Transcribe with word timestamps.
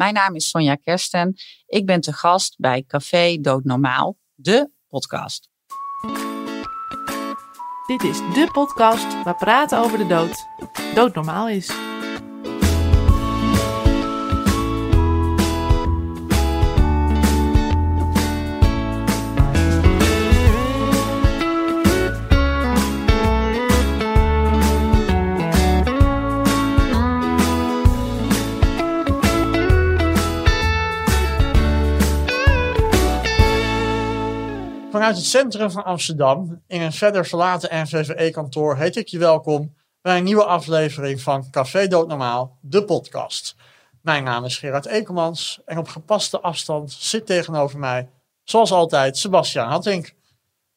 Mijn 0.00 0.14
naam 0.14 0.34
is 0.34 0.48
Sonja 0.48 0.74
Kersten. 0.74 1.34
Ik 1.66 1.86
ben 1.86 2.00
te 2.00 2.12
gast 2.12 2.54
bij 2.58 2.84
Café 2.86 3.36
Doodnormaal, 3.40 4.16
de 4.34 4.70
podcast. 4.88 5.48
Dit 7.86 8.02
is 8.02 8.18
de 8.18 8.48
podcast 8.52 9.22
waar 9.22 9.36
praten 9.36 9.78
over 9.78 9.98
de 9.98 10.06
dood 10.06 10.46
doodnormaal 10.94 11.48
is. 11.48 11.89
Vanuit 35.10 35.28
het 35.28 35.34
centrum 35.34 35.70
van 35.70 35.84
Amsterdam, 35.84 36.62
in 36.66 36.80
een 36.80 36.92
verder 36.92 37.26
verlaten 37.26 37.82
NVVE-kantoor, 37.82 38.76
heet 38.76 38.96
ik 38.96 39.08
je 39.08 39.18
welkom 39.18 39.74
bij 40.02 40.16
een 40.16 40.24
nieuwe 40.24 40.44
aflevering 40.44 41.20
van 41.20 41.50
Café 41.50 41.86
Doodnormaal, 41.86 42.58
de 42.60 42.84
podcast. 42.84 43.54
Mijn 44.02 44.24
naam 44.24 44.44
is 44.44 44.58
Gerard 44.58 44.86
Ekelmans 44.86 45.60
en 45.64 45.78
op 45.78 45.88
gepaste 45.88 46.40
afstand 46.40 46.92
zit 46.92 47.26
tegenover 47.26 47.78
mij, 47.78 48.08
zoals 48.44 48.72
altijd, 48.72 49.18
Sebastiaan 49.18 49.68
Hattink. 49.68 50.14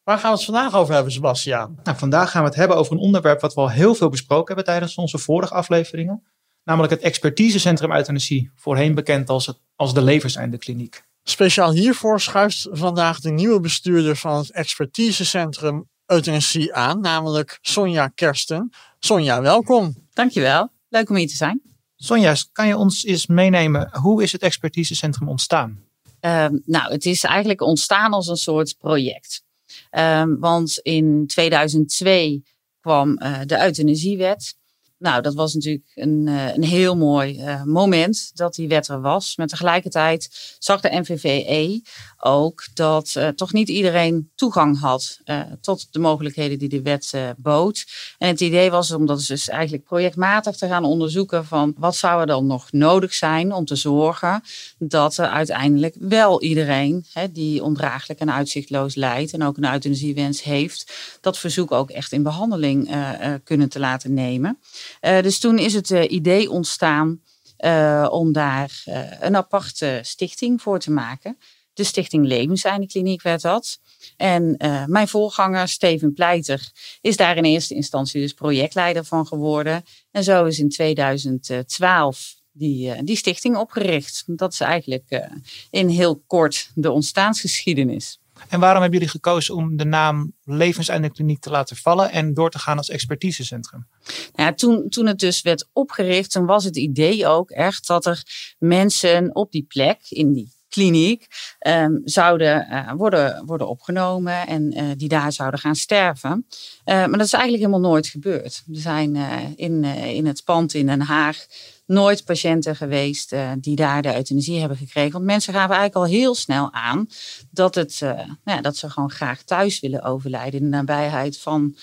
Waar 0.02 0.18
gaan 0.18 0.30
we 0.30 0.36
het 0.36 0.46
vandaag 0.46 0.74
over 0.74 0.94
hebben, 0.94 1.12
Sebastiaan? 1.12 1.78
Nou, 1.84 1.98
vandaag 1.98 2.30
gaan 2.30 2.42
we 2.42 2.48
het 2.48 2.58
hebben 2.58 2.76
over 2.76 2.92
een 2.92 2.98
onderwerp 2.98 3.40
wat 3.40 3.54
we 3.54 3.60
al 3.60 3.70
heel 3.70 3.94
veel 3.94 4.08
besproken 4.08 4.46
hebben 4.46 4.64
tijdens 4.64 4.94
onze 4.94 5.18
vorige 5.18 5.54
afleveringen. 5.54 6.22
Namelijk 6.64 6.92
het 6.92 7.02
expertisecentrum 7.02 7.92
euthanasie, 7.92 8.50
voorheen 8.54 8.94
bekend 8.94 9.28
als, 9.28 9.46
het, 9.46 9.58
als 9.76 9.94
de. 9.94 11.02
Speciaal 11.26 11.72
hiervoor 11.72 12.20
schuift 12.20 12.68
vandaag 12.70 13.20
de 13.20 13.30
nieuwe 13.30 13.60
bestuurder 13.60 14.16
van 14.16 14.36
het 14.36 14.50
expertisecentrum 14.50 15.88
euthanasie 16.06 16.74
aan, 16.74 17.00
namelijk 17.00 17.58
Sonja 17.60 18.08
Kersten. 18.08 18.70
Sonja, 18.98 19.40
welkom. 19.40 19.94
Dankjewel. 20.12 20.68
Leuk 20.88 21.10
om 21.10 21.16
hier 21.16 21.28
te 21.28 21.36
zijn. 21.36 21.62
Sonja, 21.96 22.34
kan 22.52 22.66
je 22.66 22.76
ons 22.76 23.04
eens 23.04 23.26
meenemen, 23.26 23.90
hoe 23.92 24.22
is 24.22 24.32
het 24.32 24.42
expertisecentrum 24.42 25.28
ontstaan? 25.28 25.82
Um, 26.20 26.62
nou, 26.64 26.92
het 26.92 27.06
is 27.06 27.24
eigenlijk 27.24 27.60
ontstaan 27.60 28.12
als 28.12 28.28
een 28.28 28.36
soort 28.36 28.76
project. 28.78 29.42
Um, 29.90 30.38
want 30.40 30.78
in 30.78 31.26
2002 31.26 32.42
kwam 32.80 33.18
uh, 33.22 33.40
de 33.44 33.62
euthanasiewet. 33.62 34.56
Nou, 35.04 35.22
dat 35.22 35.34
was 35.34 35.54
natuurlijk 35.54 35.92
een, 35.94 36.26
uh, 36.26 36.54
een 36.54 36.64
heel 36.64 36.96
mooi 36.96 37.40
uh, 37.40 37.62
moment 37.62 38.30
dat 38.34 38.54
die 38.54 38.68
wet 38.68 38.88
er 38.88 39.00
was. 39.00 39.36
Maar 39.36 39.46
tegelijkertijd 39.46 40.56
zag 40.58 40.80
de 40.80 41.00
NVVE 41.00 41.82
ook 42.18 42.66
dat 42.74 43.14
uh, 43.16 43.28
toch 43.28 43.52
niet 43.52 43.68
iedereen 43.68 44.30
toegang 44.34 44.80
had 44.80 45.20
tot 45.60 45.86
de 45.90 45.98
mogelijkheden 45.98 46.58
die 46.58 46.68
de 46.68 46.82
wet 46.82 47.14
bood. 47.36 47.84
En 48.18 48.28
het 48.28 48.40
idee 48.40 48.70
was 48.70 48.90
om 48.90 49.06
dat 49.06 49.24
dus 49.26 49.48
eigenlijk 49.48 49.84
projectmatig 49.84 50.56
te 50.56 50.66
gaan 50.66 50.84
onderzoeken 50.84 51.44
van 51.44 51.74
wat 51.76 51.96
zou 51.96 52.20
er 52.20 52.26
dan 52.26 52.46
nog 52.46 52.72
nodig 52.72 53.14
zijn 53.14 53.52
om 53.52 53.64
te 53.64 53.76
zorgen 53.76 54.42
dat 54.78 55.16
er 55.16 55.26
uiteindelijk 55.26 55.94
wel 55.98 56.42
iedereen 56.42 57.04
hè, 57.12 57.32
die 57.32 57.62
ondraaglijk 57.62 58.20
en 58.20 58.32
uitzichtloos 58.32 58.94
lijdt 58.94 59.32
en 59.32 59.42
ook 59.42 59.56
een 59.56 59.72
euthanasiewens 59.72 60.42
heeft, 60.42 60.92
dat 61.20 61.38
verzoek 61.38 61.72
ook 61.72 61.90
echt 61.90 62.12
in 62.12 62.22
behandeling 62.22 62.96
kunnen 63.44 63.68
te 63.68 63.78
laten 63.78 64.14
nemen. 64.14 64.58
Uh, 65.00 65.22
dus 65.22 65.38
toen 65.38 65.58
is 65.58 65.74
het 65.74 65.90
uh, 65.90 66.10
idee 66.10 66.50
ontstaan 66.50 67.20
uh, 67.58 68.08
om 68.10 68.32
daar 68.32 68.82
een 69.20 69.36
aparte 69.36 70.00
stichting 70.02 70.62
voor 70.62 70.78
te 70.78 70.90
maken. 70.90 71.38
De 71.72 71.84
Stichting 71.84 72.26
Levenseinde 72.26 72.86
Kliniek 72.86 73.22
werd 73.22 73.42
dat. 73.42 73.78
En 74.16 74.56
mijn 74.86 75.08
voorganger, 75.08 75.68
Steven 75.68 76.12
Pleiter, 76.12 76.70
is 77.00 77.16
daar 77.16 77.36
in 77.36 77.44
eerste 77.44 77.74
instantie 77.74 78.20
dus 78.20 78.32
projectleider 78.32 79.04
van 79.04 79.26
geworden. 79.26 79.84
En 80.10 80.24
zo 80.24 80.44
is 80.44 80.58
in 80.58 80.68
2012 80.68 82.34
die, 82.52 83.04
die 83.04 83.16
stichting 83.16 83.56
opgericht. 83.56 84.22
Dat 84.26 84.52
is 84.52 84.60
eigenlijk 84.60 85.28
in 85.70 85.88
heel 85.88 86.22
kort 86.26 86.70
de 86.74 86.90
ontstaansgeschiedenis. 86.90 88.18
En 88.48 88.60
waarom 88.60 88.82
hebben 88.82 88.98
jullie 88.98 89.14
gekozen 89.14 89.54
om 89.54 89.76
de 89.76 89.84
naam 89.84 90.32
Levenseinde 90.44 91.10
Kliniek 91.10 91.40
te 91.40 91.50
laten 91.50 91.76
vallen 91.76 92.10
en 92.10 92.34
door 92.34 92.50
te 92.50 92.58
gaan 92.58 92.76
als 92.76 92.88
expertisecentrum? 92.88 93.86
Nou 94.34 94.48
ja, 94.48 94.54
toen, 94.54 94.88
toen 94.88 95.06
het 95.06 95.18
dus 95.18 95.42
werd 95.42 95.68
opgericht, 95.72 96.34
was 96.34 96.64
het 96.64 96.76
idee 96.76 97.26
ook 97.26 97.50
echt 97.50 97.86
dat 97.86 98.06
er 98.06 98.22
mensen 98.58 99.34
op 99.34 99.52
die 99.52 99.64
plek, 99.68 99.98
in 100.08 100.32
die 100.32 100.52
kliniek, 100.74 101.26
um, 101.66 102.00
zouden 102.04 102.66
uh, 102.70 102.92
worden, 102.92 103.46
worden 103.46 103.68
opgenomen 103.68 104.46
en 104.46 104.78
uh, 104.78 104.84
die 104.96 105.08
daar 105.08 105.32
zouden 105.32 105.60
gaan 105.60 105.74
sterven. 105.74 106.46
Uh, 106.84 106.94
maar 106.94 107.18
dat 107.18 107.26
is 107.26 107.32
eigenlijk 107.32 107.62
helemaal 107.64 107.90
nooit 107.90 108.06
gebeurd. 108.06 108.62
Er 108.72 108.80
zijn 108.80 109.16
in, 109.56 109.84
in 109.84 110.26
het 110.26 110.44
pand 110.44 110.74
in 110.74 110.86
Den 110.86 111.00
Haag 111.00 111.46
nooit 111.86 112.24
patiënten 112.24 112.76
geweest 112.76 113.34
die 113.58 113.76
daar 113.76 114.02
de 114.02 114.14
euthanasie 114.14 114.58
hebben 114.58 114.76
gekregen. 114.76 115.12
Want 115.12 115.24
mensen 115.24 115.52
gaven 115.52 115.76
eigenlijk 115.76 116.06
al 116.06 116.18
heel 116.18 116.34
snel 116.34 116.72
aan 116.72 117.08
dat, 117.50 117.74
het, 117.74 117.98
nou 118.00 118.36
ja, 118.44 118.60
dat 118.60 118.76
ze 118.76 118.90
gewoon 118.90 119.10
graag 119.10 119.42
thuis 119.42 119.80
willen 119.80 120.02
overlijden 120.02 120.60
in 120.60 120.70
de 120.70 120.76
nabijheid 120.76 121.38
van 121.38 121.76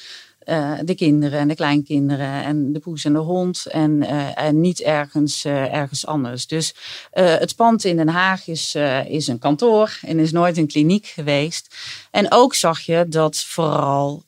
uh, 0.52 0.80
de 0.84 0.96
kinderen 0.96 1.40
en 1.40 1.48
de 1.48 1.56
kleinkinderen 1.56 2.44
en 2.44 2.74
de 2.74 2.80
poes 2.80 3.06
en 3.06 3.14
de 3.14 3.20
hond 3.20 3.66
en, 3.66 4.04
en 4.36 4.62
niet 4.62 4.82
ergens, 4.82 5.46
ergens 5.46 6.06
anders. 6.06 6.48
Dus 6.48 6.76
het 7.12 7.56
pand 7.56 7.84
in 7.84 7.98
Den 7.98 8.10
Haag 8.10 8.48
is, 8.48 8.76
is 9.08 9.28
een 9.28 9.40
kantoor 9.40 10.00
en 10.02 10.20
is 10.20 10.32
nooit 10.32 10.58
een 10.58 10.68
kliniek 10.68 11.06
geweest. 11.06 11.76
En 12.12 12.32
ook 12.32 12.56
zag 12.56 12.80
je 12.80 13.06
dat 13.10 13.38
vooral, 13.38 14.24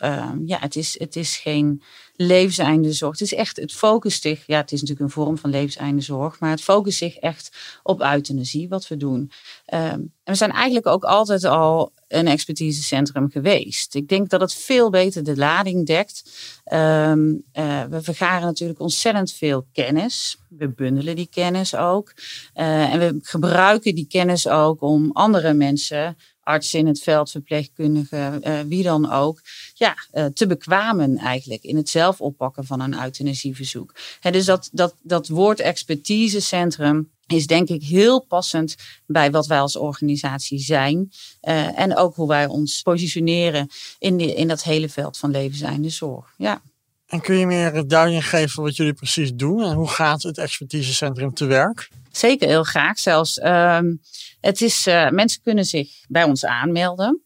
ja, 0.46 0.58
het 0.60 0.76
is, 0.76 1.00
het 1.00 1.16
is 1.16 1.38
geen 1.38 1.82
levenseinde 2.26 2.94
zorg. 2.94 3.12
Het 3.12 3.22
is 3.22 3.34
echt, 3.34 3.58
het 3.58 3.74
focust 3.74 4.22
zich, 4.22 4.44
ja, 4.48 4.58
het 4.58 4.72
is 4.72 4.82
natuurlijk 4.82 5.08
een 5.08 5.24
vorm 5.24 5.38
van 5.38 5.50
levenseinde 5.50 6.02
zorg, 6.02 6.40
maar 6.40 6.50
het 6.50 6.62
focust 6.62 6.98
zich 6.98 7.16
echt 7.16 7.58
op 7.84 8.02
euthanasie, 8.02 8.70
wat 8.70 8.88
we 8.88 8.98
doen. 8.98 9.32
Um, 9.74 10.14
en 10.24 10.32
we 10.32 10.36
zijn 10.36 10.52
eigenlijk 10.52 10.88
ook 10.88 11.04
altijd 11.04 11.44
al 11.44 11.92
een 12.08 12.28
expertisecentrum 12.28 13.32
geweest. 13.32 13.96
Ik 13.96 14.08
denk 14.08 14.30
dat 14.30 14.42
het 14.42 14.54
veel 14.54 14.90
beter 14.90 15.24
de 15.24 15.38
lading 15.38 15.86
dekt. 15.86 16.32
Um, 16.74 17.44
uh, 17.54 17.84
we 17.84 18.02
vergaren 18.02 18.46
natuurlijk 18.46 18.80
ontzettend 18.80 19.32
veel 19.32 19.68
kennis. 19.72 20.38
We 20.50 20.70
bundelen 20.70 21.16
die 21.16 21.28
kennis 21.32 21.76
ook. 21.76 22.14
Uh, 22.56 22.94
en 22.94 23.00
we 23.00 23.20
gebruiken 23.22 23.96
die 23.96 24.08
kennis 24.08 24.48
ook 24.48 24.82
om 24.82 25.12
andere 25.12 25.54
mensen 25.54 26.18
artsen 26.44 26.80
in 26.80 26.88
het 26.88 27.02
veld, 27.02 27.32
verpleegkundigen, 27.32 28.42
uh, 28.48 28.60
wie 28.60 28.84
dan 28.84 29.12
ook, 29.12 29.42
ja, 29.74 29.96
uh, 30.14 30.26
te 30.26 30.48
bekwamen 30.48 31.18
eigenlijk 31.18 31.64
in 31.64 31.76
het 31.76 31.90
zelf 31.90 32.22
oppakken 32.22 32.66
van 32.66 32.80
een 32.80 33.04
euthanasieverzoek. 33.04 33.96
Dus 34.22 34.46
dat, 34.46 34.70
dat, 34.72 34.96
dat 35.02 35.28
woord 35.28 35.60
expertisecentrum 35.60 37.12
is 37.28 37.48
denk 37.48 37.70
ik 37.70 37.84
heel 37.84 38.20
passend 38.20 38.76
bij 39.06 39.32
wat 39.32 39.48
wij 39.48 39.60
als 39.60 39.76
organisatie 39.76 40.60
zijn. 40.60 41.12
Uh, 41.42 41.80
en 41.80 41.96
ook 41.96 42.16
hoe 42.16 42.28
wij 42.28 42.48
ons 42.48 42.82
positioneren 42.82 43.68
in, 44.00 44.20
in 44.20 44.48
dat 44.48 44.64
hele 44.64 44.90
veld 44.90 45.18
van 45.18 45.32
levenseinde 45.32 45.90
zorg. 45.90 46.34
Ja. 46.38 46.62
En 47.08 47.22
kun 47.22 47.36
je 47.36 47.46
meer 47.46 47.88
duiding 47.88 48.28
geven 48.28 48.64
wat 48.64 48.76
jullie 48.76 48.94
precies 48.94 49.34
doen 49.34 49.64
en 49.64 49.74
hoe 49.74 49.88
gaat 49.88 50.24
het 50.24 50.38
expertisecentrum 50.38 51.34
te 51.34 51.46
werk? 51.46 51.90
Zeker, 52.16 52.48
heel 52.48 52.64
graag 52.64 53.00
zelfs. 53.00 53.42
Um, 53.44 54.02
het 54.42 54.62
is, 54.62 54.88
uh, 54.88 55.10
mensen 55.10 55.42
kunnen 55.42 55.66
zich 55.66 55.90
bij 56.08 56.24
ons 56.24 56.46
aanmelden. 56.46 57.24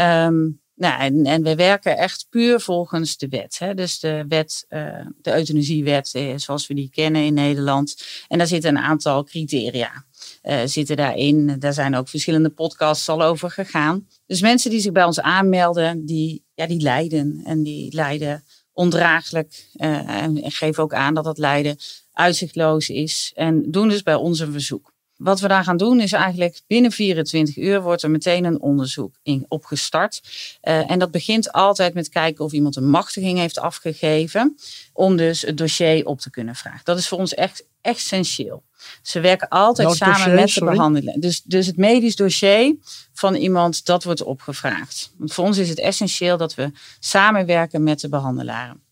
Um, 0.00 0.60
nou, 0.78 1.00
en, 1.00 1.24
en 1.26 1.42
we 1.42 1.54
werken 1.54 1.96
echt 1.96 2.26
puur 2.30 2.60
volgens 2.60 3.16
de 3.16 3.28
wet. 3.28 3.58
Hè? 3.58 3.74
Dus 3.74 4.00
de 4.00 4.24
wet, 4.28 4.66
uh, 4.68 5.06
de 5.20 5.34
euthanasiewet, 5.34 6.14
eh, 6.14 6.32
zoals 6.36 6.66
we 6.66 6.74
die 6.74 6.90
kennen 6.90 7.22
in 7.22 7.34
Nederland. 7.34 8.02
En 8.28 8.38
daar 8.38 8.46
zitten 8.46 8.76
een 8.76 8.82
aantal 8.82 9.24
criteria. 9.24 10.04
Uh, 10.42 10.60
zitten 10.64 10.96
daarin. 10.96 11.56
Daar 11.58 11.72
zijn 11.72 11.96
ook 11.96 12.08
verschillende 12.08 12.50
podcasts 12.50 13.08
al 13.08 13.22
over 13.22 13.50
gegaan. 13.50 14.06
Dus 14.26 14.40
mensen 14.40 14.70
die 14.70 14.80
zich 14.80 14.92
bij 14.92 15.04
ons 15.04 15.20
aanmelden, 15.20 16.04
die, 16.04 16.44
ja, 16.54 16.66
die 16.66 16.80
lijden. 16.80 17.40
En 17.44 17.62
die 17.62 17.94
lijden 17.94 18.44
ondraaglijk. 18.72 19.68
Uh, 19.76 20.22
en 20.22 20.50
geven 20.50 20.82
ook 20.82 20.94
aan 20.94 21.14
dat 21.14 21.24
dat 21.24 21.38
lijden 21.38 21.76
uitzichtloos 22.18 22.88
is. 22.88 23.32
En 23.34 23.70
doen 23.70 23.88
dus 23.88 24.02
bij 24.02 24.14
ons 24.14 24.38
een 24.38 24.52
verzoek. 24.52 24.92
Wat 25.16 25.40
we 25.40 25.48
daar 25.48 25.64
gaan 25.64 25.76
doen 25.76 26.00
is 26.00 26.12
eigenlijk 26.12 26.60
binnen 26.66 26.92
24 26.92 27.56
uur 27.56 27.82
wordt 27.82 28.02
er 28.02 28.10
meteen 28.10 28.44
een 28.44 28.60
onderzoek 28.60 29.14
in, 29.22 29.44
opgestart. 29.48 30.20
Uh, 30.62 30.90
en 30.90 30.98
dat 30.98 31.10
begint 31.10 31.52
altijd 31.52 31.94
met 31.94 32.08
kijken 32.08 32.44
of 32.44 32.52
iemand 32.52 32.76
een 32.76 32.90
machtiging 32.90 33.38
heeft 33.38 33.58
afgegeven. 33.58 34.56
Om 34.92 35.16
dus 35.16 35.42
het 35.42 35.56
dossier 35.56 36.06
op 36.06 36.20
te 36.20 36.30
kunnen 36.30 36.54
vragen. 36.54 36.80
Dat 36.84 36.98
is 36.98 37.08
voor 37.08 37.18
ons 37.18 37.34
echt 37.34 37.66
essentieel. 37.80 38.62
Ze 39.02 39.20
werken 39.20 39.48
altijd 39.48 39.86
Welk 39.86 39.98
samen 39.98 40.16
dossier, 40.16 40.34
met 40.34 40.52
de 40.52 40.64
behandelaar. 40.64 41.16
Dus, 41.18 41.42
dus 41.42 41.66
het 41.66 41.76
medisch 41.76 42.16
dossier 42.16 42.76
van 43.12 43.34
iemand, 43.34 43.84
dat 43.84 44.04
wordt 44.04 44.22
opgevraagd. 44.22 45.12
Want 45.16 45.34
voor 45.34 45.44
ons 45.44 45.58
is 45.58 45.68
het 45.68 45.78
essentieel 45.78 46.36
dat 46.36 46.54
we 46.54 46.70
samenwerken 46.98 47.82
met 47.82 48.00
de 48.00 48.08
behandelaren. 48.08 48.86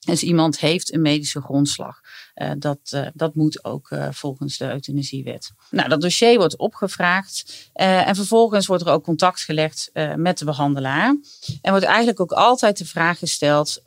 Dus 0.00 0.22
iemand 0.22 0.60
heeft 0.60 0.92
een 0.92 1.02
medische 1.02 1.40
grondslag. 1.40 2.00
Uh, 2.34 2.50
dat, 2.58 3.10
dat 3.14 3.34
moet 3.34 3.64
ook 3.64 3.88
volgens 4.10 4.58
de 4.58 4.70
euthanasiewet. 4.70 5.52
Nou, 5.70 5.88
dat 5.88 6.00
dossier 6.00 6.36
wordt 6.36 6.56
opgevraagd 6.56 7.70
en 7.72 8.14
vervolgens 8.14 8.66
wordt 8.66 8.86
er 8.86 8.92
ook 8.92 9.04
contact 9.04 9.40
gelegd 9.40 9.90
met 10.16 10.38
de 10.38 10.44
behandelaar. 10.44 11.16
En 11.62 11.70
wordt 11.70 11.84
eigenlijk 11.84 12.20
ook 12.20 12.32
altijd 12.32 12.78
de 12.78 12.84
vraag 12.84 13.18
gesteld 13.18 13.82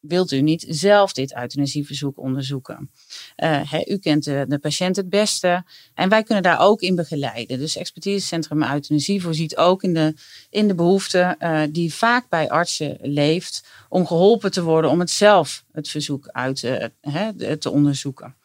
wilt 0.00 0.32
u 0.32 0.40
niet 0.40 0.64
zelf 0.68 1.12
dit 1.12 1.36
euthanasieverzoek 1.36 2.18
onderzoeken? 2.18 2.90
Uh, 3.36 3.72
u 3.86 3.98
kent 3.98 4.24
de, 4.24 4.58
patiënt 4.60 4.96
het 4.96 5.08
beste 5.08 5.64
en 5.94 6.08
wij 6.08 6.22
kunnen 6.22 6.42
daar 6.42 6.60
ook 6.60 6.80
in 6.80 6.94
begeleiden. 6.94 7.58
Dus 7.58 7.76
Expertisecentrum 7.76 8.62
Euthanasie 8.62 9.22
voorziet 9.22 9.56
ook 9.56 9.82
in 9.82 9.94
de, 9.94 10.14
in 10.50 10.68
de 10.68 10.74
behoefte 10.74 11.36
uh, 11.38 11.62
die 11.70 11.94
vaak 11.94 12.28
bij 12.28 12.48
artsen 12.48 12.98
leeft 13.00 13.66
om 13.88 14.06
geholpen 14.06 14.50
te 14.50 14.62
worden 14.62 14.90
om 14.90 15.00
het 15.00 15.10
zelf 15.10 15.64
het 15.72 15.88
verzoek 15.88 16.28
uit 16.28 16.62
uh, 16.62 17.28
te 17.58 17.70
onderzoeken. 17.70 18.36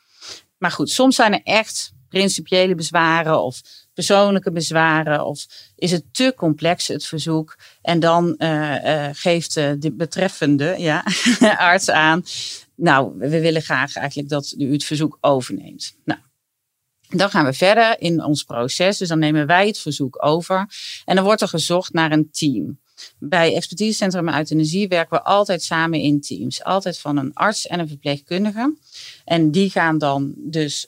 Maar 0.58 0.72
goed, 0.72 0.90
soms 0.90 1.16
zijn 1.16 1.34
er 1.34 1.42
echt 1.44 1.94
principiële 2.10 2.76
bezwaren 2.76 3.44
of 3.44 3.62
persoonlijke 3.94 4.52
bezwaren 4.52 5.26
of 5.26 5.46
is 5.76 5.92
het 5.92 6.04
te 6.12 6.34
complex 6.38 6.88
het 6.88 7.06
verzoek 7.06 7.58
en 7.82 8.00
dan 8.00 8.36
uh, 8.38 8.84
uh, 8.86 9.10
geeft 9.12 9.54
de 9.54 9.94
betreffende 9.94 10.76
ja, 10.78 11.04
arts 11.58 11.90
aan, 11.90 12.24
nou, 12.76 13.14
we 13.18 13.40
willen 13.40 13.62
graag 13.62 13.96
eigenlijk 13.96 14.30
dat 14.30 14.56
u 14.58 14.72
het 14.72 14.84
verzoek 14.84 15.18
overneemt. 15.22 15.96
Nou, 16.06 16.20
dan 17.10 17.30
gaan 17.30 17.46
we 17.46 17.54
verder 17.54 18.02
in 18.02 18.24
ons 18.24 18.44
proces. 18.44 18.98
Dus 18.98 19.08
dan 19.08 19.20
nemen 19.20 19.48
wij 19.48 19.68
het 19.68 19.80
verzoek 19.80 20.26
over. 20.26 20.68
En 21.06 21.16
dan 21.16 21.24
wordt 21.24 21.42
er 21.42 21.48
gezocht 21.48 21.94
naar 21.94 22.12
een 22.12 22.32
team. 22.32 22.82
Bij 23.20 23.56
Expertisecentrum 23.56 24.30
Euthanasie 24.30 24.88
werken 24.88 25.18
we 25.18 25.24
altijd 25.24 25.64
samen 25.64 26.00
in 26.00 26.22
teams. 26.22 26.64
Altijd 26.64 27.00
van 27.00 27.18
een 27.18 27.34
arts 27.34 27.68
en 27.68 27.80
een 27.80 27.88
verpleegkundige. 27.88 28.76
En 29.26 29.52
die 29.52 29.70
gaan 29.70 29.98
dan 29.98 30.34
dus 30.38 30.88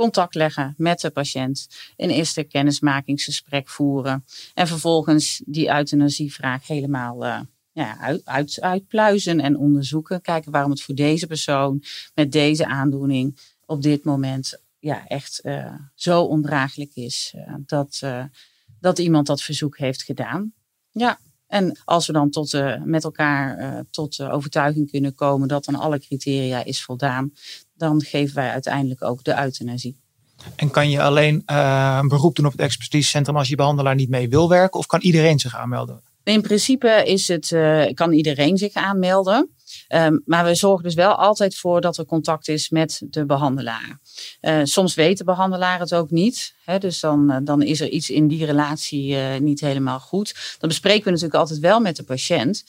contact 0.00 0.34
leggen 0.34 0.74
met 0.76 1.00
de 1.00 1.10
patiënt, 1.10 1.68
een 1.96 2.10
eerste 2.10 2.42
kennismakingsgesprek 2.42 3.68
voeren 3.68 4.24
en 4.54 4.66
vervolgens 4.66 5.42
die 5.46 5.70
euthanasievraag 5.70 6.66
helemaal 6.66 7.24
uh, 7.26 7.40
ja, 7.72 7.98
uit, 7.98 8.20
uit, 8.24 8.60
uitpluizen 8.60 9.40
en 9.40 9.56
onderzoeken. 9.56 10.20
Kijken 10.20 10.52
waarom 10.52 10.70
het 10.70 10.82
voor 10.82 10.94
deze 10.94 11.26
persoon 11.26 11.82
met 12.14 12.32
deze 12.32 12.66
aandoening 12.66 13.38
op 13.66 13.82
dit 13.82 14.04
moment 14.04 14.60
ja, 14.78 15.06
echt 15.06 15.40
uh, 15.42 15.74
zo 15.94 16.22
ondraaglijk 16.22 16.90
is 16.94 17.34
uh, 17.36 17.54
dat, 17.66 18.02
dat 18.80 18.98
iemand 18.98 19.26
dat 19.26 19.42
verzoek 19.42 19.78
heeft 19.78 20.02
gedaan. 20.02 20.52
Ja, 20.90 21.18
en 21.46 21.78
als 21.84 22.06
we 22.06 22.12
dan 22.12 22.30
tot, 22.30 22.52
met 22.84 23.04
elkaar 23.04 23.84
tot 23.90 24.20
overtuiging 24.20 24.90
kunnen 24.90 25.14
komen 25.14 25.48
dat 25.48 25.68
aan 25.68 25.74
alle 25.74 26.00
criteria 26.00 26.64
is 26.64 26.82
voldaan, 26.84 27.32
dan 27.80 28.02
geven 28.02 28.34
wij 28.34 28.50
uiteindelijk 28.50 29.04
ook 29.04 29.24
de 29.24 29.38
euthanasie. 29.42 29.96
En 30.56 30.70
kan 30.70 30.90
je 30.90 31.02
alleen 31.02 31.42
uh, 31.46 31.98
een 32.02 32.08
beroep 32.08 32.36
doen 32.36 32.46
op 32.46 32.52
het 32.52 32.60
expertisecentrum 32.60 33.36
als 33.36 33.48
je 33.48 33.56
behandelaar 33.56 33.94
niet 33.94 34.08
mee 34.08 34.28
wil 34.28 34.48
werken? 34.48 34.78
Of 34.78 34.86
kan 34.86 35.00
iedereen 35.00 35.38
zich 35.38 35.56
aanmelden? 35.56 36.02
In 36.24 36.42
principe 36.42 37.02
is 37.04 37.28
het, 37.28 37.50
uh, 37.50 37.86
kan 37.94 38.12
iedereen 38.12 38.58
zich 38.58 38.72
aanmelden. 38.72 39.50
Um, 39.88 40.22
maar 40.24 40.44
we 40.44 40.54
zorgen 40.54 40.84
dus 40.84 40.94
wel 40.94 41.14
altijd 41.14 41.56
voor 41.56 41.80
dat 41.80 41.96
er 41.96 42.04
contact 42.04 42.48
is 42.48 42.68
met 42.68 43.02
de 43.04 43.26
behandelaar. 43.26 43.98
Uh, 44.40 44.60
soms 44.62 44.94
weet 44.94 45.18
de 45.18 45.24
behandelaar 45.24 45.80
het 45.80 45.94
ook 45.94 46.10
niet. 46.10 46.54
Hè, 46.64 46.78
dus 46.78 47.00
dan, 47.00 47.40
dan 47.44 47.62
is 47.62 47.80
er 47.80 47.88
iets 47.88 48.10
in 48.10 48.28
die 48.28 48.44
relatie 48.44 49.16
niet 49.16 49.60
helemaal 49.60 50.00
goed. 50.00 50.56
Dan 50.58 50.68
bespreken 50.68 51.04
we 51.04 51.10
natuurlijk 51.10 51.38
altijd 51.38 51.58
wel 51.58 51.80
met 51.80 51.96
de 51.96 52.02
patiënt. 52.02 52.64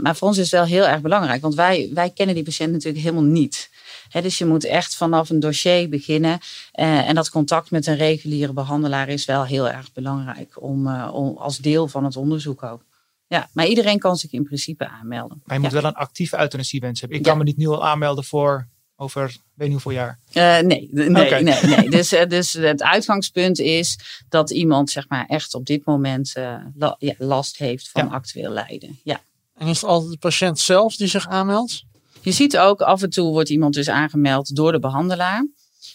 maar 0.00 0.16
voor 0.16 0.28
ons 0.28 0.36
is 0.36 0.50
het 0.50 0.60
wel 0.60 0.64
heel 0.64 0.86
erg 0.86 1.00
belangrijk. 1.00 1.42
Want 1.42 1.54
wij, 1.54 1.90
wij 1.94 2.10
kennen 2.10 2.34
die 2.34 2.44
patiënt 2.44 2.72
natuurlijk 2.72 3.04
helemaal 3.04 3.30
niet 3.30 3.70
dus 4.10 4.38
je 4.38 4.44
moet 4.44 4.64
echt 4.64 4.96
vanaf 4.96 5.30
een 5.30 5.40
dossier 5.40 5.88
beginnen. 5.88 6.38
Uh, 6.74 7.08
en 7.08 7.14
dat 7.14 7.30
contact 7.30 7.70
met 7.70 7.86
een 7.86 7.96
reguliere 7.96 8.52
behandelaar 8.52 9.08
is 9.08 9.24
wel 9.24 9.44
heel 9.44 9.70
erg 9.70 9.92
belangrijk 9.92 10.62
om, 10.62 10.86
uh, 10.86 11.10
om 11.12 11.36
als 11.36 11.58
deel 11.58 11.88
van 11.88 12.04
het 12.04 12.16
onderzoek 12.16 12.62
ook. 12.62 12.84
Ja, 13.26 13.48
maar 13.52 13.66
iedereen 13.66 13.98
kan 13.98 14.16
zich 14.16 14.32
in 14.32 14.44
principe 14.44 14.88
aanmelden. 14.88 15.42
Maar 15.44 15.56
je 15.56 15.62
moet 15.62 15.72
wel 15.72 15.84
een 15.84 15.94
actieve 15.94 16.38
euthanasiewens 16.38 17.00
hebben. 17.00 17.18
Ik 17.18 17.24
kan 17.24 17.38
me 17.38 17.44
niet 17.44 17.56
nu 17.56 17.66
al 17.66 17.86
aanmelden 17.86 18.24
voor 18.24 18.68
over 18.96 19.36
weet 19.54 19.68
niet 19.68 19.82
hoeveel 19.82 19.92
jaar? 19.92 20.18
Uh, 20.32 20.58
nee, 20.58 20.88
nee, 20.92 21.26
okay. 21.26 21.42
nee, 21.42 21.62
nee. 21.62 21.90
Dus, 21.90 22.08
dus 22.28 22.52
het 22.52 22.82
uitgangspunt 22.82 23.58
is 23.58 23.98
dat 24.28 24.50
iemand 24.50 24.90
zeg 24.90 25.08
maar, 25.08 25.26
echt 25.26 25.54
op 25.54 25.66
dit 25.66 25.84
moment 25.84 26.32
la, 26.74 26.96
ja, 26.98 27.14
last 27.18 27.56
heeft 27.56 27.90
van 27.90 28.06
ja. 28.06 28.12
actueel 28.12 28.50
lijden. 28.50 29.00
Ja. 29.04 29.20
En 29.54 29.66
is 29.66 29.80
het 29.80 29.90
altijd 29.90 30.10
de 30.10 30.18
patiënt 30.18 30.60
zelf 30.60 30.96
die 30.96 31.06
zich 31.06 31.28
aanmeldt? 31.28 31.84
Je 32.24 32.32
ziet 32.32 32.58
ook 32.58 32.80
af 32.80 33.02
en 33.02 33.10
toe 33.10 33.32
wordt 33.32 33.48
iemand 33.48 33.74
dus 33.74 33.88
aangemeld 33.88 34.56
door 34.56 34.72
de 34.72 34.78
behandelaar. 34.78 35.46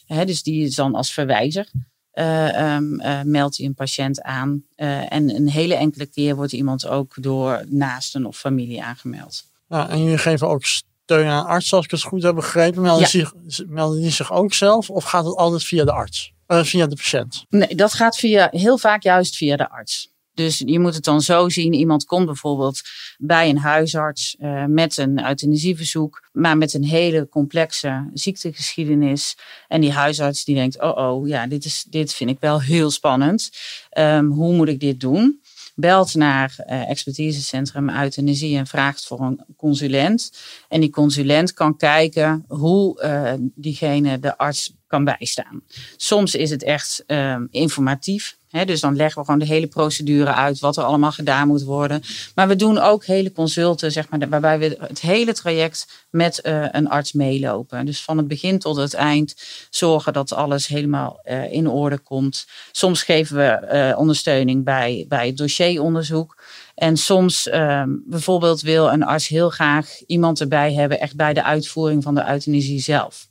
Dus 0.07 0.43
die 0.43 0.65
is 0.65 0.75
dan 0.75 0.95
als 0.95 1.13
verwijzer. 1.13 1.67
Uh, 2.13 2.75
um, 2.75 3.01
uh, 3.01 3.21
meldt 3.21 3.57
hij 3.57 3.65
een 3.65 3.73
patiënt 3.73 4.21
aan. 4.21 4.63
Uh, 4.75 5.13
en 5.13 5.35
een 5.35 5.49
hele 5.49 5.75
enkele 5.75 6.05
keer 6.05 6.35
wordt 6.35 6.53
iemand 6.53 6.87
ook 6.87 7.13
door 7.21 7.63
naasten 7.67 8.25
of 8.25 8.37
familie 8.37 8.83
aangemeld. 8.83 9.43
Ja, 9.67 9.89
en 9.89 10.03
jullie 10.03 10.17
geven 10.17 10.47
ook 10.47 10.65
steun 10.65 11.27
aan 11.27 11.45
arts, 11.45 11.73
als 11.73 11.85
ik 11.85 11.91
het 11.91 12.01
goed 12.01 12.23
heb 12.23 12.35
begrepen. 12.35 12.81
Melden, 12.81 13.01
ja. 13.01 13.07
zich, 13.07 13.33
melden 13.67 14.01
die 14.01 14.11
zich 14.11 14.31
ook 14.31 14.53
zelf 14.53 14.89
of 14.89 15.03
gaat 15.03 15.25
het 15.25 15.35
altijd 15.35 15.63
via 15.63 15.85
de 15.85 15.91
arts? 15.91 16.33
via 16.47 16.87
de 16.87 16.95
patiënt? 16.95 17.45
Nee, 17.49 17.75
dat 17.75 17.93
gaat 17.93 18.17
via, 18.17 18.47
heel 18.51 18.77
vaak 18.77 19.03
juist 19.03 19.35
via 19.35 19.55
de 19.55 19.69
arts. 19.69 20.13
Dus 20.39 20.63
je 20.65 20.79
moet 20.79 20.93
het 20.93 21.03
dan 21.03 21.21
zo 21.21 21.49
zien. 21.49 21.73
Iemand 21.73 22.05
komt 22.05 22.25
bijvoorbeeld 22.25 22.81
bij 23.17 23.49
een 23.49 23.57
huisarts 23.57 24.35
uh, 24.39 24.65
met 24.65 24.97
een 24.97 25.25
euthanasieverzoek, 25.25 26.29
maar 26.31 26.57
met 26.57 26.73
een 26.73 26.83
hele 26.83 27.27
complexe 27.29 28.09
ziektegeschiedenis. 28.13 29.37
En 29.67 29.81
die 29.81 29.91
huisarts 29.91 30.43
die 30.43 30.55
denkt, 30.55 30.81
oh 30.81 30.97
oh, 30.97 31.27
ja, 31.27 31.47
dit, 31.47 31.65
is, 31.65 31.85
dit 31.89 32.13
vind 32.13 32.29
ik 32.29 32.39
wel 32.39 32.61
heel 32.61 32.91
spannend. 32.91 33.49
Um, 33.97 34.31
hoe 34.31 34.53
moet 34.53 34.67
ik 34.67 34.79
dit 34.79 34.99
doen? 34.99 35.41
belt 35.75 36.15
naar 36.15 36.55
uh, 36.57 36.89
expertisecentrum 36.89 37.89
euthanasie 37.89 38.57
en 38.57 38.67
vraagt 38.67 39.05
voor 39.05 39.19
een 39.19 39.45
consulent. 39.57 40.31
En 40.69 40.79
die 40.79 40.89
consulent 40.89 41.53
kan 41.53 41.77
kijken 41.77 42.45
hoe 42.47 43.03
uh, 43.03 43.33
diegene 43.55 44.19
de 44.19 44.37
arts 44.37 44.73
kan 44.87 45.03
bijstaan. 45.03 45.61
Soms 45.97 46.35
is 46.35 46.49
het 46.49 46.63
echt 46.63 47.03
uh, 47.07 47.37
informatief 47.49 48.38
dus 48.49 48.79
dan 48.79 48.95
leggen 48.95 49.19
we 49.19 49.25
gewoon 49.25 49.39
de 49.39 49.53
hele 49.53 49.67
procedure 49.67 50.33
uit, 50.33 50.59
wat 50.59 50.77
er 50.77 50.83
allemaal 50.83 51.11
gedaan 51.11 51.47
moet 51.47 51.63
worden. 51.63 52.01
Maar 52.35 52.47
we 52.47 52.55
doen 52.55 52.77
ook 52.77 53.05
hele 53.05 53.31
consulten, 53.31 53.91
zeg 53.91 54.09
maar, 54.09 54.29
waarbij 54.29 54.59
we 54.59 54.77
het 54.79 55.01
hele 55.01 55.33
traject 55.33 56.05
met 56.09 56.39
uh, 56.43 56.65
een 56.71 56.89
arts 56.89 57.13
meelopen. 57.13 57.85
Dus 57.85 58.03
van 58.03 58.17
het 58.17 58.27
begin 58.27 58.59
tot 58.59 58.75
het 58.75 58.93
eind 58.93 59.35
zorgen 59.69 60.13
dat 60.13 60.33
alles 60.33 60.67
helemaal 60.67 61.19
uh, 61.25 61.51
in 61.51 61.67
orde 61.67 61.97
komt. 61.97 62.47
Soms 62.71 63.03
geven 63.03 63.35
we 63.35 63.69
uh, 63.91 63.99
ondersteuning 63.99 64.63
bij, 64.63 65.05
bij 65.07 65.27
het 65.27 65.37
dossieronderzoek. 65.37 66.41
En 66.75 66.97
soms 66.97 67.47
ehm, 67.47 67.89
bijvoorbeeld 68.05 68.61
wil 68.61 68.91
een 68.91 69.03
arts 69.03 69.27
heel 69.27 69.49
graag 69.49 70.05
iemand 70.05 70.39
erbij 70.39 70.73
hebben, 70.73 70.99
echt 70.99 71.15
bij 71.15 71.33
de 71.33 71.43
uitvoering 71.43 72.03
van 72.03 72.15
de 72.15 72.29
euthanasie 72.29 72.79
zelf. 72.79 73.27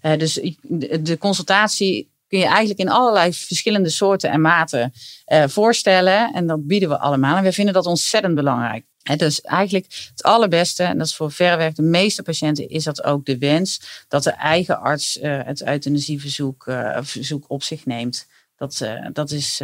dus 0.00 0.40
de 0.68 1.18
consultatie 1.18 2.11
kun 2.32 2.40
je 2.40 2.46
eigenlijk 2.46 2.78
in 2.78 2.88
allerlei 2.88 3.32
verschillende 3.32 3.88
soorten 3.88 4.30
en 4.30 4.40
maten 4.40 4.92
uh, 5.32 5.44
voorstellen. 5.46 6.32
En 6.32 6.46
dat 6.46 6.66
bieden 6.66 6.88
we 6.88 6.98
allemaal. 6.98 7.36
En 7.36 7.42
we 7.42 7.52
vinden 7.52 7.74
dat 7.74 7.86
ontzettend 7.86 8.34
belangrijk. 8.34 8.84
He, 9.02 9.16
dus 9.16 9.40
eigenlijk 9.40 9.86
het 10.10 10.22
allerbeste, 10.22 10.82
en 10.82 10.98
dat 10.98 11.06
is 11.06 11.16
voor 11.16 11.32
verreweg 11.32 11.72
de 11.72 11.82
meeste 11.82 12.22
patiënten, 12.22 12.68
is 12.68 12.84
dat 12.84 13.04
ook 13.04 13.24
de 13.24 13.38
wens 13.38 13.80
dat 14.08 14.22
de 14.22 14.30
eigen 14.30 14.80
arts 14.80 15.16
uh, 15.16 15.40
het 15.44 15.66
euthanasieverzoek 15.66 16.66
uh, 16.66 16.98
verzoek 17.00 17.44
op 17.48 17.62
zich 17.62 17.86
neemt. 17.86 18.26
Dat, 18.56 18.86
dat, 19.12 19.30
is, 19.30 19.58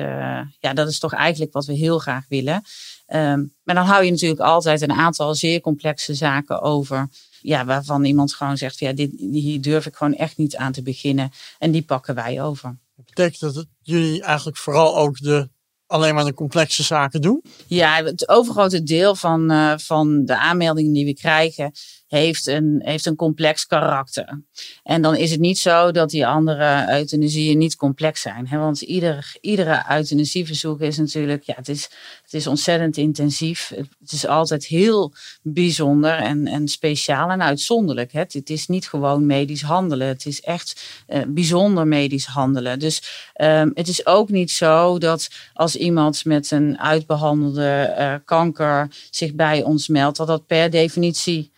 ja, 0.59 0.73
dat 0.75 0.89
is 0.89 0.99
toch 0.99 1.15
eigenlijk 1.15 1.53
wat 1.53 1.67
we 1.67 1.73
heel 1.73 1.99
graag 1.99 2.25
willen. 2.29 2.63
Um, 3.07 3.55
maar 3.63 3.75
dan 3.75 3.85
hou 3.85 4.05
je 4.05 4.11
natuurlijk 4.11 4.41
altijd 4.41 4.81
een 4.81 4.93
aantal 4.93 5.35
zeer 5.35 5.61
complexe 5.61 6.15
zaken 6.15 6.61
over 6.61 7.09
ja, 7.41 7.65
waarvan 7.65 8.05
iemand 8.05 8.35
gewoon 8.35 8.57
zegt, 8.57 8.79
ja, 8.79 8.93
dit, 8.93 9.11
hier 9.17 9.61
durf 9.61 9.87
ik 9.87 9.97
gewoon 9.97 10.15
echt 10.15 10.37
niet 10.37 10.57
aan 10.57 10.73
te 10.73 10.83
beginnen. 10.83 11.31
En 11.59 11.71
die 11.71 11.83
pakken 11.83 12.15
wij 12.15 12.43
over. 12.43 12.77
Dat 12.97 13.05
betekent 13.07 13.41
dat 13.41 13.55
het, 13.55 13.67
jullie 13.83 14.23
eigenlijk 14.23 14.57
vooral 14.57 14.97
ook 14.97 15.19
de 15.19 15.49
alleen 15.89 16.15
maar 16.15 16.25
de 16.25 16.35
complexe 16.35 16.83
zaken 16.83 17.21
doen? 17.21 17.43
Ja, 17.67 18.05
het 18.05 18.29
overgrote 18.29 18.83
deel 18.83 19.15
van, 19.15 19.53
uh, 19.53 19.73
van 19.77 20.25
de 20.25 20.37
aanmeldingen 20.37 20.93
die 20.93 21.05
we 21.05 21.15
krijgen 21.15 21.73
heeft 22.09 22.47
een, 22.47 22.81
heeft 22.85 23.07
een 23.07 23.17
complex 23.17 23.67
karakter. 23.67 24.41
En 24.83 25.03
dan 25.03 25.17
is 25.17 25.31
het 25.31 25.41
niet 25.41 25.59
zo 25.59 25.91
dat 25.91 26.11
die 26.11 26.27
andere 26.27 26.87
euthanasieën 26.91 27.59
niet 27.59 27.77
complex 27.77 28.21
zijn. 28.21 28.49
Hè? 28.49 28.59
Want 28.59 28.81
ieder, 28.81 29.37
iedere 29.41 29.85
euthanasieverzoek 29.91 30.81
is 30.81 30.99
natuurlijk, 30.99 31.43
ja, 31.43 31.55
het 31.57 31.69
is, 31.69 31.91
het 32.23 32.35
is 32.35 32.47
ontzettend 32.47 32.97
intensief. 32.97 33.73
Het 34.01 34.13
is 34.13 34.27
altijd 34.27 34.67
heel 34.67 35.13
bijzonder 35.43 36.15
en, 36.15 36.47
en 36.47 36.69
speciaal 36.69 37.31
en 37.31 37.43
uitzonderlijk. 37.43 38.13
Hè? 38.13 38.21
Het 38.21 38.51
is 38.51 38.67
niet 38.67 38.89
gewoon 38.89 39.27
medisch 39.27 39.63
handelen. 39.63 40.07
Het 40.07 40.27
is 40.27 40.41
echt 40.41 41.05
uh, 41.09 41.23
bijzonder 41.29 41.87
medisch 41.87 42.27
handelen. 42.27 42.79
Dus 42.79 43.31
um, 43.41 43.71
het 43.75 43.89
is 43.89 44.07
ook 44.07 44.29
niet 44.29 44.51
zo 44.51 44.99
dat 44.99 45.29
als 45.53 45.77
iemand 45.77 46.25
met 46.25 46.51
een 46.51 46.79
uitbehandelde 46.79 47.95
uh, 47.99 48.15
kanker 48.25 48.89
zich 49.11 49.35
bij 49.35 49.63
ons 49.63 49.89
meldt, 49.89 50.17
dat 50.17 50.27
dat 50.27 50.47
per 50.47 50.71
definitie 50.71 51.51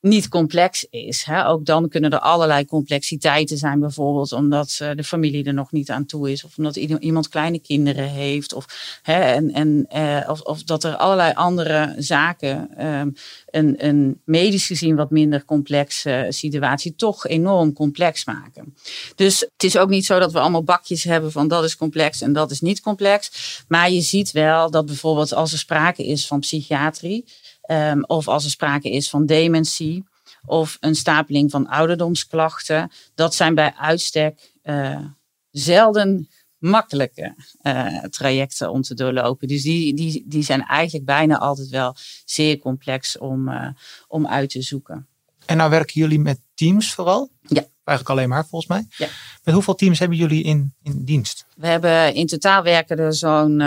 niet 0.00 0.28
complex 0.28 0.86
is. 0.90 1.22
Hè. 1.22 1.46
Ook 1.46 1.64
dan 1.64 1.88
kunnen 1.88 2.10
er 2.10 2.18
allerlei 2.18 2.64
complexiteiten 2.64 3.58
zijn, 3.58 3.80
bijvoorbeeld 3.80 4.32
omdat 4.32 4.78
uh, 4.82 4.90
de 4.94 5.04
familie 5.04 5.44
er 5.44 5.54
nog 5.54 5.72
niet 5.72 5.90
aan 5.90 6.06
toe 6.06 6.30
is, 6.30 6.44
of 6.44 6.56
omdat 6.58 6.76
iemand 6.76 7.28
kleine 7.28 7.58
kinderen 7.58 8.08
heeft, 8.08 8.52
of, 8.52 8.66
hè, 9.02 9.20
en, 9.20 9.52
en, 9.52 9.86
uh, 9.94 10.30
of, 10.42 10.62
dat 10.62 10.84
er 10.84 10.96
allerlei 10.96 11.32
andere 11.34 11.94
zaken 11.98 12.86
um, 12.86 13.14
een, 13.50 13.86
een 13.86 14.20
medisch 14.24 14.66
gezien 14.66 14.96
wat 14.96 15.10
minder 15.10 15.44
complexe 15.44 16.26
situatie 16.28 16.94
toch 16.96 17.26
enorm 17.26 17.72
complex 17.72 18.24
maken. 18.24 18.74
Dus 19.14 19.40
het 19.40 19.64
is 19.64 19.76
ook 19.76 19.88
niet 19.88 20.04
zo 20.06 20.18
dat 20.18 20.32
we 20.32 20.40
allemaal 20.40 20.64
bakjes 20.64 21.04
hebben 21.04 21.32
van 21.32 21.48
dat 21.48 21.64
is 21.64 21.76
complex 21.76 22.20
en 22.20 22.32
dat 22.32 22.50
is 22.50 22.60
niet 22.60 22.80
complex. 22.80 23.30
Maar 23.68 23.90
je 23.90 24.00
ziet 24.00 24.30
wel 24.30 24.70
dat 24.70 24.86
bijvoorbeeld 24.86 25.32
als 25.32 25.52
er 25.52 25.58
sprake 25.58 26.06
is 26.06 26.26
van 26.26 26.40
psychiatrie, 26.40 27.24
Um, 27.70 28.04
of 28.04 28.28
als 28.28 28.44
er 28.44 28.50
sprake 28.50 28.90
is 28.90 29.10
van 29.10 29.26
dementie 29.26 30.04
of 30.46 30.76
een 30.80 30.94
stapeling 30.94 31.50
van 31.50 31.68
ouderdomsklachten. 31.68 32.90
Dat 33.14 33.34
zijn 33.34 33.54
bij 33.54 33.74
uitstek 33.76 34.52
uh, 34.62 35.04
zelden 35.50 36.28
makkelijke 36.58 37.34
uh, 37.62 38.04
trajecten 38.04 38.70
om 38.70 38.82
te 38.82 38.94
doorlopen. 38.94 39.48
Dus 39.48 39.62
die, 39.62 39.94
die, 39.94 40.24
die 40.26 40.42
zijn 40.42 40.66
eigenlijk 40.66 41.04
bijna 41.04 41.38
altijd 41.38 41.68
wel 41.68 41.96
zeer 42.24 42.58
complex 42.58 43.18
om, 43.18 43.48
uh, 43.48 43.68
om 44.08 44.26
uit 44.26 44.50
te 44.50 44.62
zoeken. 44.62 45.08
En 45.46 45.56
nou 45.56 45.70
werken 45.70 46.00
jullie 46.00 46.18
met 46.18 46.40
teams 46.54 46.94
vooral? 46.94 47.30
Ja. 47.40 47.64
Eigenlijk 47.84 48.18
alleen 48.18 48.28
maar 48.28 48.46
volgens 48.46 48.70
mij. 48.70 48.86
Ja. 48.96 49.08
Met 49.44 49.54
hoeveel 49.54 49.74
teams 49.74 49.98
hebben 49.98 50.18
jullie 50.18 50.42
in, 50.42 50.74
in 50.82 51.04
dienst? 51.04 51.46
We 51.56 51.66
hebben 51.66 52.14
in 52.14 52.26
totaal 52.26 52.62
werken 52.62 52.98
er 52.98 53.14
zo'n 53.14 53.62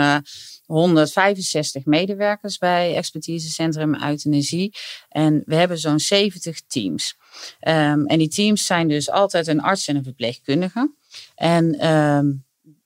165 0.74 1.84
medewerkers 1.84 2.58
bij 2.58 2.96
Expertisecentrum 2.96 3.94
Euthanasie. 3.94 4.74
En 5.08 5.42
we 5.46 5.54
hebben 5.54 5.78
zo'n 5.78 6.00
70 6.00 6.60
teams. 6.66 7.16
Um, 7.60 8.06
en 8.06 8.18
die 8.18 8.28
teams 8.28 8.66
zijn 8.66 8.88
dus 8.88 9.10
altijd 9.10 9.46
een 9.46 9.60
arts 9.60 9.88
en 9.88 9.96
een 9.96 10.04
verpleegkundige. 10.04 10.94
En 11.34 11.94
um, 11.94 12.44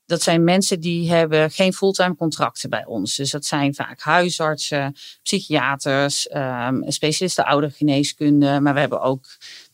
dat 0.09 0.23
zijn 0.23 0.45
mensen 0.45 0.81
die 0.81 1.11
hebben 1.11 1.51
geen 1.51 1.73
fulltime 1.73 2.17
contracten 2.17 2.71
bij 2.71 2.87
ons. 2.87 3.17
Dus 3.17 3.31
dat 3.31 3.45
zijn 3.45 3.75
vaak 3.75 4.01
huisartsen, 4.01 4.97
psychiaters, 5.23 6.35
um, 6.35 6.91
specialisten 6.91 7.45
oudergeneeskunde. 7.45 8.61
Maar 8.61 8.75
we 8.75 8.81
hebben 8.81 9.01
ook 9.01 9.27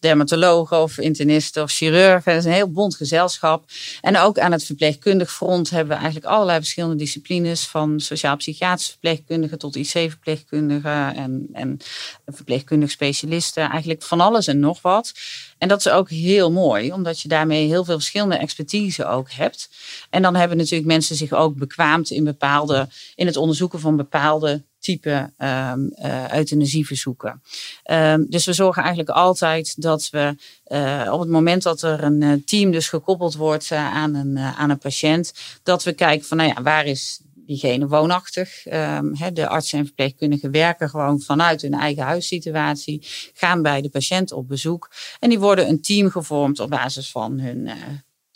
dermatologen 0.05 0.83
of 0.83 0.99
internisten 0.99 1.63
of 1.63 1.71
chirurgen. 1.71 2.33
Dat 2.33 2.41
is 2.41 2.45
een 2.45 2.53
heel 2.53 2.71
bond 2.71 2.97
gezelschap. 2.97 3.65
En 4.01 4.19
ook 4.19 4.39
aan 4.39 4.53
het 4.53 4.65
verpleegkundig 4.65 5.33
front 5.33 5.71
hebben 5.71 5.89
we 5.89 6.03
eigenlijk 6.03 6.33
allerlei 6.33 6.59
verschillende 6.59 6.97
disciplines. 6.97 7.67
Van 7.67 8.01
sociaal-psychiatrische 8.01 8.91
verpleegkundigen 8.91 9.59
tot 9.59 9.77
IC-verpleegkundigen 9.77 11.15
en, 11.15 11.49
en 11.53 11.79
verpleegkundig 12.27 12.91
specialisten. 12.91 13.71
Eigenlijk 13.71 14.03
van 14.03 14.21
alles 14.21 14.47
en 14.47 14.59
nog 14.59 14.83
wat. 14.83 15.13
En 15.59 15.69
dat 15.69 15.79
is 15.79 15.89
ook 15.89 16.11
heel 16.11 16.53
mooi, 16.53 16.93
omdat 16.93 17.21
je 17.21 17.29
daarmee 17.29 17.67
heel 17.67 17.85
veel 17.85 17.95
verschillende 17.95 18.37
expertise 18.37 19.07
ook 19.07 19.31
hebt. 19.31 19.71
En 20.11 20.23
dan 20.23 20.35
hebben 20.35 20.57
natuurlijk 20.57 20.89
mensen 20.89 21.17
zich 21.17 21.33
ook 21.33 21.57
bekwaamd 21.57 22.11
in 22.11 22.25
bepaalde, 22.25 22.89
in 23.15 23.27
het 23.27 23.37
onderzoeken 23.37 23.81
van 23.81 23.97
bepaalde 23.97 24.63
type 24.85 25.33
um, 25.39 25.93
uh, 25.97 26.33
euthanasieverzoeken. 26.33 27.43
Um, 27.91 28.27
dus 28.29 28.45
we 28.45 28.53
zorgen 28.53 28.83
eigenlijk 28.83 29.17
altijd 29.17 29.83
dat 29.83 30.09
we 30.11 30.37
uh, 30.67 31.13
op 31.13 31.21
het 31.21 31.29
moment 31.29 31.63
dat 31.63 31.83
er 31.83 32.03
een 32.03 32.21
uh, 32.21 32.33
team 32.45 32.71
dus 32.71 32.89
gekoppeld 32.89 33.35
wordt 33.35 33.73
aan, 33.73 34.15
een, 34.15 34.39
aan 34.39 34.71
een 34.71 34.79
patiënt, 34.79 35.33
dat 35.63 35.83
we 35.83 35.93
kijken 35.93 36.27
van 36.27 36.37
nou 36.37 36.49
ja, 36.55 36.63
waar 36.63 36.87
is 36.87 37.21
diegene 37.35 37.89
woonachtig. 37.89 38.67
Um, 38.67 39.13
de 39.33 39.49
artsen 39.49 39.79
en 39.79 39.85
verpleegkundigen 39.85 40.51
werken 40.51 40.91
gewoon 40.91 41.21
vanuit 41.21 41.63
hun 41.63 41.75
eigen 41.75 42.03
huissituatie, 42.03 43.07
gaan 43.35 43.63
bij 43.63 43.83
de 43.83 43.89
patiënt 43.89 44.33
op 44.33 44.49
bezoek 44.49 44.91
en 45.19 45.29
die 45.29 45.39
worden 45.39 45.69
een 45.69 45.83
team 45.83 46.11
gevormd 46.11 46.61
op 46.61 46.71
basis 46.71 47.11
van 47.11 47.39
hun 47.41 47.69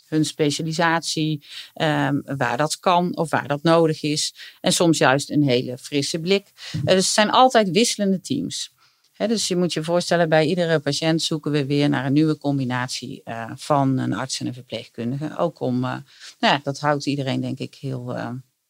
hun 0.09 0.25
specialisatie, 0.25 1.45
um, 1.75 2.21
waar 2.25 2.57
dat 2.57 2.79
kan 2.79 3.17
of 3.17 3.29
waar 3.29 3.47
dat 3.47 3.63
nodig 3.63 4.03
is. 4.03 4.33
En 4.61 4.73
soms 4.73 4.97
juist 4.97 5.29
een 5.29 5.43
hele 5.43 5.77
frisse 5.77 6.19
blik. 6.19 6.47
Uh, 6.73 6.81
dus 6.83 6.95
het 6.95 7.05
zijn 7.05 7.29
altijd 7.29 7.71
wisselende 7.71 8.21
teams. 8.21 8.71
He, 9.13 9.27
dus 9.27 9.47
je 9.47 9.55
moet 9.55 9.73
je 9.73 9.83
voorstellen, 9.83 10.29
bij 10.29 10.45
iedere 10.45 10.79
patiënt 10.79 11.21
zoeken 11.21 11.51
we 11.51 11.65
weer 11.65 11.89
naar 11.89 12.05
een 12.05 12.13
nieuwe 12.13 12.37
combinatie 12.37 13.21
uh, 13.25 13.51
van 13.55 13.97
een 13.97 14.13
arts 14.13 14.39
en 14.39 14.47
een 14.47 14.53
verpleegkundige. 14.53 15.37
Ook 15.37 15.59
om, 15.59 15.75
uh, 15.75 15.81
nou 15.81 16.03
ja, 16.39 16.59
dat 16.63 16.79
houdt 16.79 17.05
iedereen 17.05 17.41
denk 17.41 17.59
ik 17.59 17.75
heel 17.75 18.17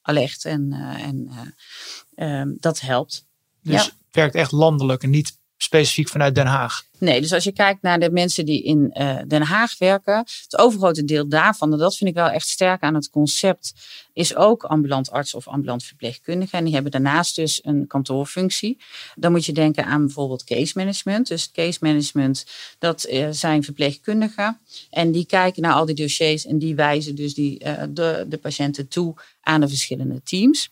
alert 0.02 0.46
en, 0.46 0.74
en 0.98 1.30
um, 2.16 2.58
dat 2.60 2.80
helpt. 2.80 3.26
Dus 3.64 3.74
ja. 3.74 3.82
het 3.84 3.94
werkt 4.12 4.36
echt 4.36 4.52
landelijk 4.52 5.04
en 5.04 5.10
niet 5.10 5.38
specifiek 5.62 6.10
vanuit 6.10 6.36
Den 6.36 6.46
Haag? 6.46 6.84
Nee, 7.00 7.22
dus 7.22 7.34
als 7.34 7.44
je 7.44 7.52
kijkt 7.52 7.82
naar 7.82 8.00
de 8.00 8.12
mensen 8.12 8.46
die 8.46 8.64
in 8.64 8.92
uh, 8.94 9.20
Den 9.28 9.42
Haag 9.42 9.78
werken, 9.78 10.18
het 10.18 10.58
overgrote 10.58 11.06
deel 11.06 11.28
daarvan, 11.28 11.72
en 11.72 11.78
dat 11.78 11.98
vind 11.98 12.10
ik 12.10 12.16
wel 12.16 12.30
echt 12.30 12.48
sterk 12.48 12.82
aan 12.82 12.94
het 12.94 13.10
concept, 13.10 13.74
is 14.14 14.36
ook 14.36 14.64
ambulant 14.64 15.12
arts 15.12 15.34
of 15.34 15.48
ambulant 15.48 15.84
verpleegkundige. 15.84 16.58
En 16.58 16.64
die 16.64 16.74
hebben 16.74 16.92
daarnaast 16.92 17.36
dus 17.36 17.60
een 17.64 17.88
kantoorfunctie. 17.88 18.78
Dan 19.16 19.32
moet 19.32 19.46
je 19.46 19.52
denken 19.52 19.86
aan 19.86 20.06
bijvoorbeeld 20.06 20.44
case 20.44 20.74
management. 20.76 21.28
Dus 21.28 21.52
case 21.52 21.78
management, 21.82 22.46
dat 22.80 23.08
uh, 23.10 23.28
zijn 23.32 23.64
verpleegkundigen. 23.64 24.60
En 24.90 25.12
die 25.12 25.26
kijken 25.26 25.62
naar 25.62 25.74
al 25.74 25.86
die 25.86 25.96
dossiers 25.96 26.46
en 26.46 26.60
die 26.60 26.76
wijzen 26.76 27.16
dus 27.16 27.34
die, 27.34 27.66
uh, 27.66 27.84
de, 27.90 28.26
de 28.28 28.38
patiënten 28.38 28.88
toe 28.88 29.16
aan 29.42 29.62
de 29.62 29.68
verschillende 29.68 30.22
teams. 30.24 30.72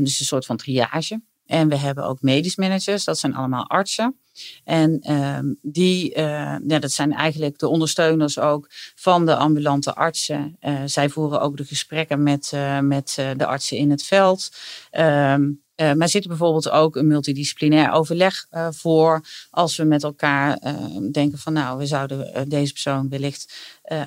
dus 0.00 0.20
een 0.20 0.26
soort 0.26 0.46
van 0.46 0.56
triage. 0.56 1.20
En 1.46 1.68
we 1.68 1.76
hebben 1.76 2.04
ook 2.04 2.22
medisch 2.22 2.56
managers, 2.56 3.04
dat 3.04 3.18
zijn 3.18 3.34
allemaal 3.34 3.68
artsen. 3.68 4.16
En 4.64 5.12
um, 5.12 5.58
die, 5.62 6.10
uh, 6.10 6.56
ja, 6.66 6.78
dat 6.78 6.92
zijn 6.92 7.12
eigenlijk 7.12 7.58
de 7.58 7.68
ondersteuners 7.68 8.38
ook 8.38 8.66
van 8.94 9.26
de 9.26 9.36
ambulante 9.36 9.94
artsen. 9.94 10.56
Uh, 10.60 10.80
zij 10.84 11.08
voeren 11.08 11.40
ook 11.40 11.56
de 11.56 11.64
gesprekken 11.64 12.22
met, 12.22 12.50
uh, 12.54 12.78
met 12.78 13.14
de 13.36 13.46
artsen 13.46 13.76
in 13.76 13.90
het 13.90 14.02
veld. 14.02 14.50
Um, 14.92 15.64
uh, 15.76 15.92
maar 15.92 16.08
zit 16.08 16.22
er 16.22 16.28
bijvoorbeeld 16.28 16.70
ook 16.70 16.96
een 16.96 17.06
multidisciplinair 17.06 17.92
overleg 17.92 18.46
uh, 18.50 18.68
voor 18.70 19.26
als 19.50 19.76
we 19.76 19.84
met 19.84 20.02
elkaar 20.02 20.60
uh, 20.64 20.74
denken 21.12 21.38
van 21.38 21.52
nou, 21.52 21.78
we 21.78 21.86
zouden 21.86 22.48
deze 22.48 22.72
persoon 22.72 23.08
wellicht 23.08 23.54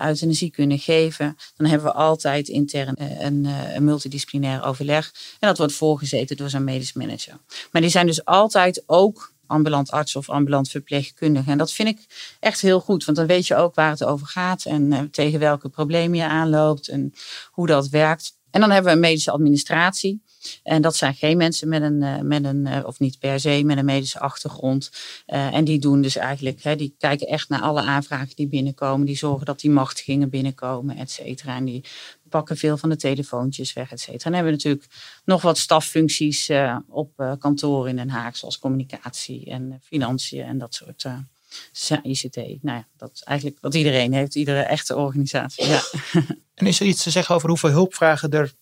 euthanasie 0.02 0.52
kunnen 0.52 0.80
geven. 0.80 1.38
Dan 1.58 1.68
hebben 1.68 1.88
we 1.88 1.94
altijd 1.94 2.48
intern 2.48 2.96
een, 2.98 3.46
een, 3.46 3.84
multidisciplinair 3.84 4.64
overleg. 4.64 5.12
En 5.40 5.48
dat 5.48 5.58
wordt 5.58 5.74
voorgezeten 5.74 6.38
door 6.38 6.50
zo'n 6.50 6.64
medisch 6.64 6.94
manager. 6.94 7.38
Maar 7.72 7.82
die 7.82 7.92
zijn 7.92 8.06
dus 8.06 8.26
altijd 8.26 8.84
ook 8.86 9.34
ambulant 9.50 9.92
arts 9.92 10.16
of 10.16 10.30
ambulant 10.30 10.70
verpleegkundige. 10.70 11.52
En 11.52 11.58
dat 11.58 11.74
vind 11.74 11.88
ik 11.88 12.06
echt 12.40 12.62
heel 12.62 12.80
goed, 12.80 13.06
want 13.06 13.18
dan 13.18 13.28
weet 13.28 13.48
je 13.48 13.56
ook 13.56 13.76
waar 13.76 13.90
het 13.90 14.04
over 14.04 14.28
gaat 14.28 14.66
en 14.66 15.08
tegen 15.12 15.40
welke 15.40 15.70
problemen 15.70 16.18
je 16.18 16.26
aanloopt 16.26 16.88
en 16.88 17.14
hoe 17.52 17.68
dat 17.68 17.90
werkt. 17.90 18.38
En 18.51 18.62
dan 18.62 18.72
hebben 18.72 18.91
we 18.91 18.96
een 18.96 19.03
medische 19.03 19.32
administratie. 19.32 20.22
En 20.63 20.82
dat 20.82 20.96
zijn 20.96 21.15
geen 21.15 21.38
mensen 21.38 21.70
met 21.70 21.82
een, 21.82 22.01
uh, 22.01 22.20
met 22.20 22.44
een 22.44 22.65
uh, 22.65 22.79
of 22.86 23.00
niet 23.00 23.20
per 23.20 23.39
se, 23.39 23.62
met 23.63 23.77
een 23.77 23.86
medische 23.86 24.20
achtergrond. 24.20 24.91
Uh, 25.27 25.53
en 25.53 25.63
die 25.63 25.79
doen 25.79 26.01
dus 26.01 26.15
eigenlijk, 26.15 26.63
hè, 26.63 26.75
die 26.75 26.96
kijken 26.98 27.27
echt 27.27 27.50
naar 27.50 27.62
alle 27.62 27.82
aanvragen 27.82 28.36
die 28.36 28.48
binnenkomen. 28.48 29.06
Die 29.06 29.18
zorgen 29.18 29.46
dat 29.46 29.60
die 29.60 29.70
machtigingen 29.70 30.29
binnenkomen, 30.29 30.98
et 30.98 31.12
cetera. 31.12 31.56
En 31.56 31.65
die 31.65 31.84
pakken 32.29 32.58
veel 32.58 32.77
van 32.77 32.89
de 32.89 32.96
telefoontjes 32.96 33.74
weg, 33.74 33.91
et 33.91 34.00
cetera. 34.00 34.25
En 34.25 34.34
hebben 34.34 34.51
we 34.51 34.58
natuurlijk 34.58 34.88
nog 35.25 35.41
wat 35.41 35.58
staffuncties 35.58 36.51
op 36.88 37.36
kantoor 37.39 37.89
in 37.89 37.96
Den 37.96 38.10
Haag, 38.10 38.38
zoals 38.38 38.60
communicatie 38.60 39.46
en 39.46 39.82
financiën 39.84 40.44
en 40.44 40.58
dat 40.58 40.74
soort 40.74 41.06
ja, 41.72 42.03
ICT. 42.03 42.36
Nou 42.36 42.77
ja, 42.77 42.88
dat 42.98 43.10
is 43.13 43.24
eigenlijk 43.24 43.58
wat 43.62 43.75
iedereen 43.75 44.13
heeft, 44.13 44.36
iedere 44.36 44.62
echte 44.62 44.96
organisatie. 44.96 45.68
Ja. 45.68 45.82
En 46.53 46.68
is 46.68 46.79
er 46.79 46.86
iets 46.86 47.03
te 47.03 47.10
zeggen 47.10 47.36
over 47.36 47.50
hoeveel 47.50 47.70
hulpvragen 47.70 48.32
er 48.32 48.53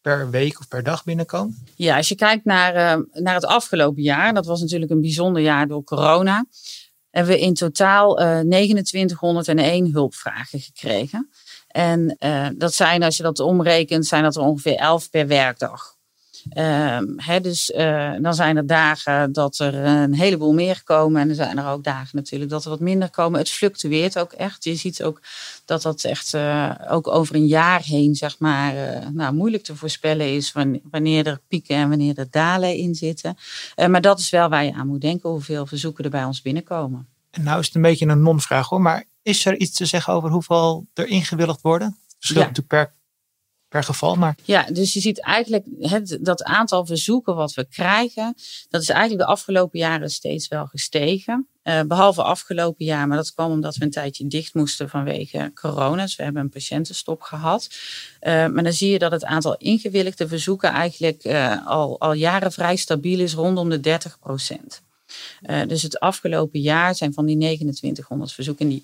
per 0.00 0.30
week 0.30 0.60
of 0.60 0.68
per 0.68 0.82
dag 0.82 1.04
binnenkomen? 1.04 1.66
Ja, 1.76 1.96
als 1.96 2.08
je 2.08 2.14
kijkt 2.14 2.44
naar, 2.44 2.98
uh, 2.98 3.04
naar 3.22 3.34
het 3.34 3.44
afgelopen 3.44 4.02
jaar, 4.02 4.34
dat 4.34 4.46
was 4.46 4.60
natuurlijk 4.60 4.90
een 4.90 5.00
bijzonder 5.00 5.42
jaar 5.42 5.68
door 5.68 5.84
corona, 5.84 6.46
hebben 7.10 7.32
we 7.32 7.40
in 7.40 7.54
totaal 7.54 8.20
uh, 8.20 8.40
2901 8.40 9.92
hulpvragen 9.92 10.60
gekregen. 10.60 11.30
En 11.68 12.16
uh, 12.18 12.48
dat 12.56 12.74
zijn, 12.74 13.02
als 13.02 13.16
je 13.16 13.22
dat 13.22 13.40
omrekent, 13.40 14.06
zijn 14.06 14.22
dat 14.22 14.36
er 14.36 14.42
ongeveer 14.42 14.76
11 14.76 15.10
per 15.10 15.26
werkdag. 15.26 15.97
He, 17.16 17.40
dus 17.40 17.70
uh, 17.70 18.12
dan 18.20 18.34
zijn 18.34 18.56
er 18.56 18.66
dagen 18.66 19.32
dat 19.32 19.58
er 19.58 19.74
een 19.74 20.14
heleboel 20.14 20.52
meer 20.52 20.80
komen. 20.84 21.20
En 21.20 21.28
er 21.28 21.34
zijn 21.34 21.58
er 21.58 21.66
ook 21.66 21.84
dagen 21.84 22.16
natuurlijk 22.16 22.50
dat 22.50 22.64
er 22.64 22.70
wat 22.70 22.80
minder 22.80 23.10
komen. 23.10 23.38
Het 23.38 23.50
fluctueert 23.50 24.18
ook 24.18 24.32
echt. 24.32 24.64
Je 24.64 24.74
ziet 24.74 25.02
ook 25.02 25.20
dat 25.64 25.82
dat 25.82 26.04
echt 26.04 26.34
uh, 26.34 26.70
ook 26.88 27.08
over 27.08 27.34
een 27.34 27.46
jaar 27.46 27.82
heen, 27.82 28.14
zeg 28.14 28.38
maar, 28.38 28.74
uh, 28.74 29.06
nou, 29.12 29.34
moeilijk 29.34 29.64
te 29.64 29.76
voorspellen 29.76 30.34
is. 30.34 30.52
Wanneer 30.90 31.26
er 31.26 31.40
pieken 31.48 31.76
en 31.76 31.88
wanneer 31.88 32.18
er 32.18 32.28
dalen 32.30 32.74
in 32.76 32.94
zitten. 32.94 33.36
maar 33.88 34.00
dat 34.00 34.18
is 34.18 34.30
wel 34.30 34.48
waar 34.48 34.64
je 34.64 34.74
aan 34.74 34.86
moet 34.86 35.00
denken, 35.00 35.30
hoeveel 35.30 35.66
verzoeken 35.66 36.04
er 36.04 36.10
bij 36.10 36.24
ons 36.24 36.42
binnenkomen. 36.42 37.06
En 37.30 37.42
nou 37.42 37.60
is 37.60 37.66
het 37.66 37.74
een 37.74 37.82
beetje 37.82 38.06
een 38.06 38.22
non-vraag 38.22 38.68
hoor. 38.68 38.80
Maar 38.80 39.04
is 39.22 39.46
er 39.46 39.56
iets 39.56 39.76
te 39.76 39.84
zeggen 39.84 40.12
over 40.12 40.30
hoeveel 40.30 40.86
er 40.94 41.06
ingewilligd 41.06 41.60
worden? 41.60 41.96
Verschilt 42.18 42.44
ja. 42.44 42.48
natuurlijk 42.48 42.68
per 42.68 42.97
per 43.68 43.82
geval. 43.84 44.14
Maar 44.14 44.36
Ja, 44.44 44.62
dus 44.62 44.92
je 44.92 45.00
ziet 45.00 45.20
eigenlijk 45.20 45.64
dat 46.20 46.42
aantal 46.42 46.86
verzoeken 46.86 47.34
wat 47.34 47.54
we 47.54 47.66
krijgen, 47.68 48.34
dat 48.68 48.82
is 48.82 48.88
eigenlijk 48.88 49.20
de 49.20 49.32
afgelopen 49.32 49.78
jaren 49.78 50.10
steeds 50.10 50.48
wel 50.48 50.66
gestegen. 50.66 51.48
Eh, 51.68 51.80
behalve 51.82 52.22
afgelopen 52.22 52.84
jaar, 52.84 53.08
maar 53.08 53.16
dat 53.16 53.34
kwam 53.34 53.50
omdat 53.50 53.76
we 53.76 53.84
een 53.84 53.90
tijdje 53.90 54.26
dicht 54.26 54.54
moesten 54.54 54.88
vanwege 54.88 55.50
corona. 55.54 56.02
Dus 56.02 56.16
we 56.16 56.22
hebben 56.22 56.42
een 56.42 56.48
patiëntenstop 56.48 57.22
gehad. 57.22 57.68
Eh, 58.20 58.32
maar 58.32 58.62
dan 58.62 58.72
zie 58.72 58.90
je 58.90 58.98
dat 58.98 59.10
het 59.10 59.24
aantal 59.24 59.56
ingewilligde 59.56 60.28
verzoeken 60.28 60.70
eigenlijk 60.70 61.24
eh, 61.24 61.66
al, 61.66 62.00
al 62.00 62.12
jaren 62.12 62.52
vrij 62.52 62.76
stabiel 62.76 63.20
is, 63.20 63.34
rondom 63.34 63.68
de 63.68 63.80
30 63.80 64.18
procent. 64.18 64.82
dus 65.66 65.82
het 65.82 66.00
afgelopen 66.00 66.60
jaar 66.60 66.94
zijn 66.94 67.12
van 67.12 67.26
die 67.26 67.36
2900 67.36 68.32
verzoeken, 68.32 68.68
die, 68.68 68.82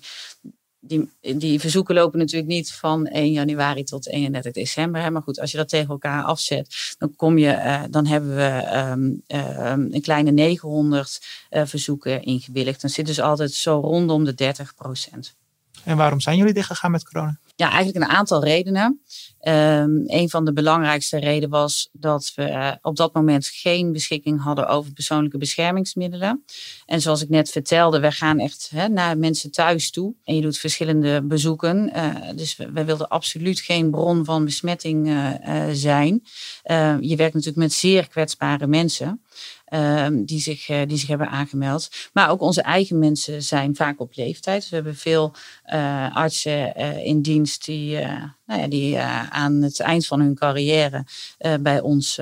die, 0.87 1.09
die 1.37 1.59
verzoeken 1.59 1.95
lopen 1.95 2.19
natuurlijk 2.19 2.51
niet 2.51 2.73
van 2.73 3.07
1 3.07 3.31
januari 3.31 3.83
tot 3.83 4.07
31 4.07 4.51
december. 4.51 5.01
Hè. 5.01 5.11
Maar 5.11 5.21
goed, 5.21 5.39
als 5.39 5.51
je 5.51 5.57
dat 5.57 5.69
tegen 5.69 5.89
elkaar 5.89 6.23
afzet, 6.23 6.95
dan, 6.97 7.15
kom 7.15 7.37
je, 7.37 7.47
uh, 7.47 7.83
dan 7.89 8.05
hebben 8.05 8.35
we 8.35 8.77
um, 8.77 9.23
um, 9.27 9.87
een 9.91 10.01
kleine 10.01 10.31
900 10.31 11.21
uh, 11.49 11.65
verzoeken 11.65 12.23
ingewilligd. 12.23 12.81
Dan 12.81 12.89
zit 12.89 13.05
dus 13.05 13.19
altijd 13.19 13.51
zo 13.51 13.79
rondom 13.79 14.23
de 14.23 14.33
30 14.33 14.75
procent. 14.75 15.35
En 15.83 15.97
waarom 15.97 16.19
zijn 16.19 16.37
jullie 16.37 16.53
dichtgegaan 16.53 16.91
met 16.91 17.03
corona? 17.03 17.37
Ja, 17.57 17.71
eigenlijk 17.71 18.05
een 18.05 18.11
aantal 18.11 18.43
redenen. 18.43 19.01
Um, 19.41 20.03
een 20.05 20.29
van 20.29 20.45
de 20.45 20.53
belangrijkste 20.53 21.19
redenen 21.19 21.49
was 21.49 21.89
dat 21.91 22.31
we 22.35 22.49
uh, 22.49 22.71
op 22.81 22.95
dat 22.95 23.13
moment 23.13 23.47
geen 23.47 23.91
beschikking 23.91 24.41
hadden 24.41 24.67
over 24.67 24.91
persoonlijke 24.91 25.37
beschermingsmiddelen. 25.37 26.43
En 26.85 27.01
zoals 27.01 27.21
ik 27.21 27.29
net 27.29 27.49
vertelde, 27.49 27.99
we 27.99 28.11
gaan 28.11 28.39
echt 28.39 28.69
hè, 28.73 28.87
naar 28.87 29.17
mensen 29.17 29.51
thuis 29.51 29.91
toe. 29.91 30.13
En 30.23 30.35
je 30.35 30.41
doet 30.41 30.57
verschillende 30.57 31.23
bezoeken. 31.23 31.91
Uh, 31.95 32.15
dus 32.35 32.55
we, 32.55 32.83
wilden 32.85 33.07
absoluut 33.07 33.59
geen 33.59 33.91
bron 33.91 34.25
van 34.25 34.45
besmetting 34.45 35.07
uh, 35.07 35.29
zijn. 35.71 36.23
je 36.99 37.15
werkt 37.15 37.33
natuurlijk 37.33 37.55
met 37.55 37.73
zeer 37.73 38.07
kwetsbare 38.07 38.67
mensen. 38.67 39.21
Um, 39.75 40.25
die, 40.25 40.39
zich, 40.39 40.69
uh, 40.69 40.81
die 40.87 40.97
zich 40.97 41.07
hebben 41.07 41.29
aangemeld. 41.29 41.89
Maar 42.13 42.29
ook 42.29 42.41
onze 42.41 42.61
eigen 42.61 42.99
mensen 42.99 43.43
zijn 43.43 43.75
vaak 43.75 43.99
op 43.99 44.15
leeftijd. 44.15 44.59
Dus 44.61 44.69
we 44.69 44.75
hebben 44.75 44.95
veel 44.95 45.33
uh, 45.73 46.15
artsen 46.15 46.73
uh, 46.77 47.05
in 47.05 47.21
dienst 47.21 47.65
die, 47.65 47.99
nou 48.45 48.61
ja, 48.61 48.67
die 48.67 48.99
aan 49.29 49.61
het 49.61 49.79
eind 49.79 50.07
van 50.07 50.19
hun 50.19 50.35
carrière 50.35 51.05
bij 51.59 51.79
ons 51.79 52.19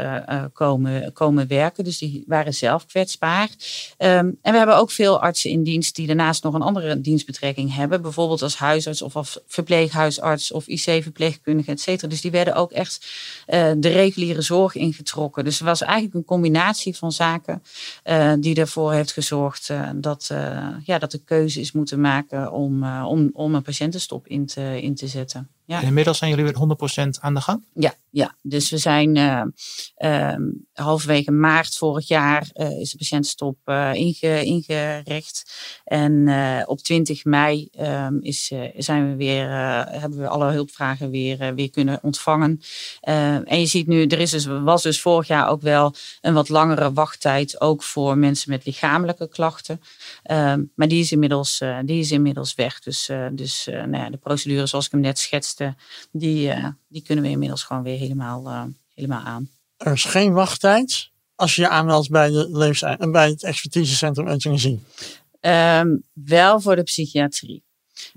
komen, 0.53 1.13
komen 1.13 1.48
werken. 1.48 1.84
Dus 1.84 1.98
die 1.98 2.24
waren 2.27 2.53
zelf 2.53 2.86
kwetsbaar. 2.86 3.50
Um, 3.98 4.38
en 4.42 4.51
we 4.51 4.58
hebben 4.58 4.77
ook 4.77 4.92
veel 4.92 5.22
artsen 5.22 5.50
in 5.50 5.63
dienst 5.63 5.96
die 5.96 6.08
daarnaast 6.08 6.44
nog 6.44 6.53
een 6.53 6.62
andere 6.62 7.01
dienstbetrekking 7.01 7.75
hebben. 7.75 8.01
Bijvoorbeeld 8.01 8.42
als 8.42 8.56
huisarts 8.56 9.01
of 9.01 9.15
als 9.15 9.39
verpleeghuisarts 9.48 10.51
of 10.51 10.68
IC-verpleegkundige, 10.68 11.72
et 11.72 11.82
cetera. 11.82 12.08
Dus 12.08 12.22
die 12.22 12.32
werden 12.32 12.56
ook 12.56 12.72
echt 12.72 13.08
de 13.77 13.89
reguliere 13.89 14.42
zorg 14.42 14.75
ingetrokken. 14.75 15.44
Dus 15.44 15.60
het 15.60 15.68
was 15.68 15.82
eigenlijk 15.82 16.13
een 16.13 16.25
combinatie 16.25 16.96
van 16.96 17.12
zaken 17.12 17.63
die 18.39 18.56
ervoor 18.56 18.94
heeft 18.94 19.12
gezorgd 19.12 19.70
dat, 19.96 20.32
ja, 20.84 21.00
dat 21.00 21.12
de 21.12 21.24
keuze 21.24 21.60
is 21.60 21.72
moeten 21.72 22.01
maken 22.01 22.51
om, 22.51 23.01
om, 23.03 23.30
om 23.34 23.56
een 23.56 23.62
patiëntenstop 23.62 24.27
in 24.27 24.46
te, 24.46 24.82
in 24.82 24.96
te 24.96 25.08
zetten. 25.08 25.50
Ja. 25.65 25.82
En 25.82 25.88
inmiddels 25.88 26.17
zijn 26.17 26.29
jullie 26.29 26.46
weer 26.46 27.08
100% 27.15 27.20
aan 27.20 27.34
de 27.34 27.41
gang? 27.41 27.63
Ja, 27.74 27.93
ja. 28.13 28.36
dus 28.41 28.70
we 28.70 28.77
zijn 28.77 29.15
uh, 29.98 30.36
halverwege 30.74 31.32
maart 31.32 31.77
vorig 31.77 32.08
jaar 32.08 32.50
uh, 32.53 32.79
is 32.79 32.91
de 32.91 32.98
patiëntenstop 32.98 33.58
uh, 33.65 33.93
inge, 33.93 34.43
ingericht. 34.43 35.53
En 35.84 36.29
op 36.65 36.79
20 36.79 37.25
mei 37.25 37.70
um, 37.79 38.22
is, 38.22 38.51
zijn 38.77 39.10
we 39.10 39.15
weer, 39.15 39.50
hebben 40.00 40.20
we 40.20 40.27
alle 40.27 40.51
hulpvragen 40.51 41.10
weer, 41.10 41.55
weer 41.55 41.70
kunnen 41.70 42.00
ontvangen. 42.01 42.62
en 43.01 43.60
je 43.60 43.65
ziet 43.65 43.88
nu, 43.88 44.05
er 44.05 44.20
is 44.20 44.32
dus, 44.32 44.46
was 44.46 44.84
dus 44.84 45.01
vorig 45.01 45.27
jaar 45.27 45.50
ook 45.50 45.62
wel 45.62 45.93
een 46.22 46.34
wat 46.34 46.50
langere 46.50 46.93
wachttijd, 46.93 47.62
ook 47.62 47.84
voor 47.84 48.17
mensen 48.17 48.51
met 48.51 48.65
lichamelijke 48.65 49.29
klachten. 49.29 49.82
Um, 50.32 50.72
maar 50.75 50.88
die 50.88 51.00
is 51.00 51.12
inmiddels, 51.12 51.62
die 51.86 52.00
is 52.00 52.12
inmiddels 52.12 52.55
weg. 52.55 52.79
Dus, 52.79 53.10
dus 53.32 53.65
nou 53.65 53.98
ja, 53.98 54.10
de 54.10 54.17
procedure 54.17 54.65
zoals 54.65 54.86
ik 54.86 54.91
hem 54.91 55.01
net 55.01 55.20
schetste, 55.20 55.75
die, 56.12 56.53
die 56.88 57.01
kunnen 57.01 57.24
we 57.24 57.29
inmiddels 57.29 57.63
gewoon 57.63 57.84
weer 57.84 58.03
helemaal, 58.04 58.48
uh, 58.48 58.64
helemaal 58.94 59.22
aan. 59.22 59.50
Er 59.78 59.92
is 59.92 60.04
geen 60.04 60.34
wachttijd 60.34 61.12
als 61.36 61.56
je 61.56 61.62
je 61.62 61.70
aanmeldt 61.70 62.10
bij, 62.10 62.30
de 62.30 62.48
levens- 62.52 63.12
bij 63.12 63.30
het 63.30 63.44
expertisecentrum 63.44 64.28
euthanasie? 64.28 64.84
Um, 65.42 66.04
wel 66.13 66.60
voor 66.60 66.76
de 66.76 66.84
psychiatrie. 66.84 67.62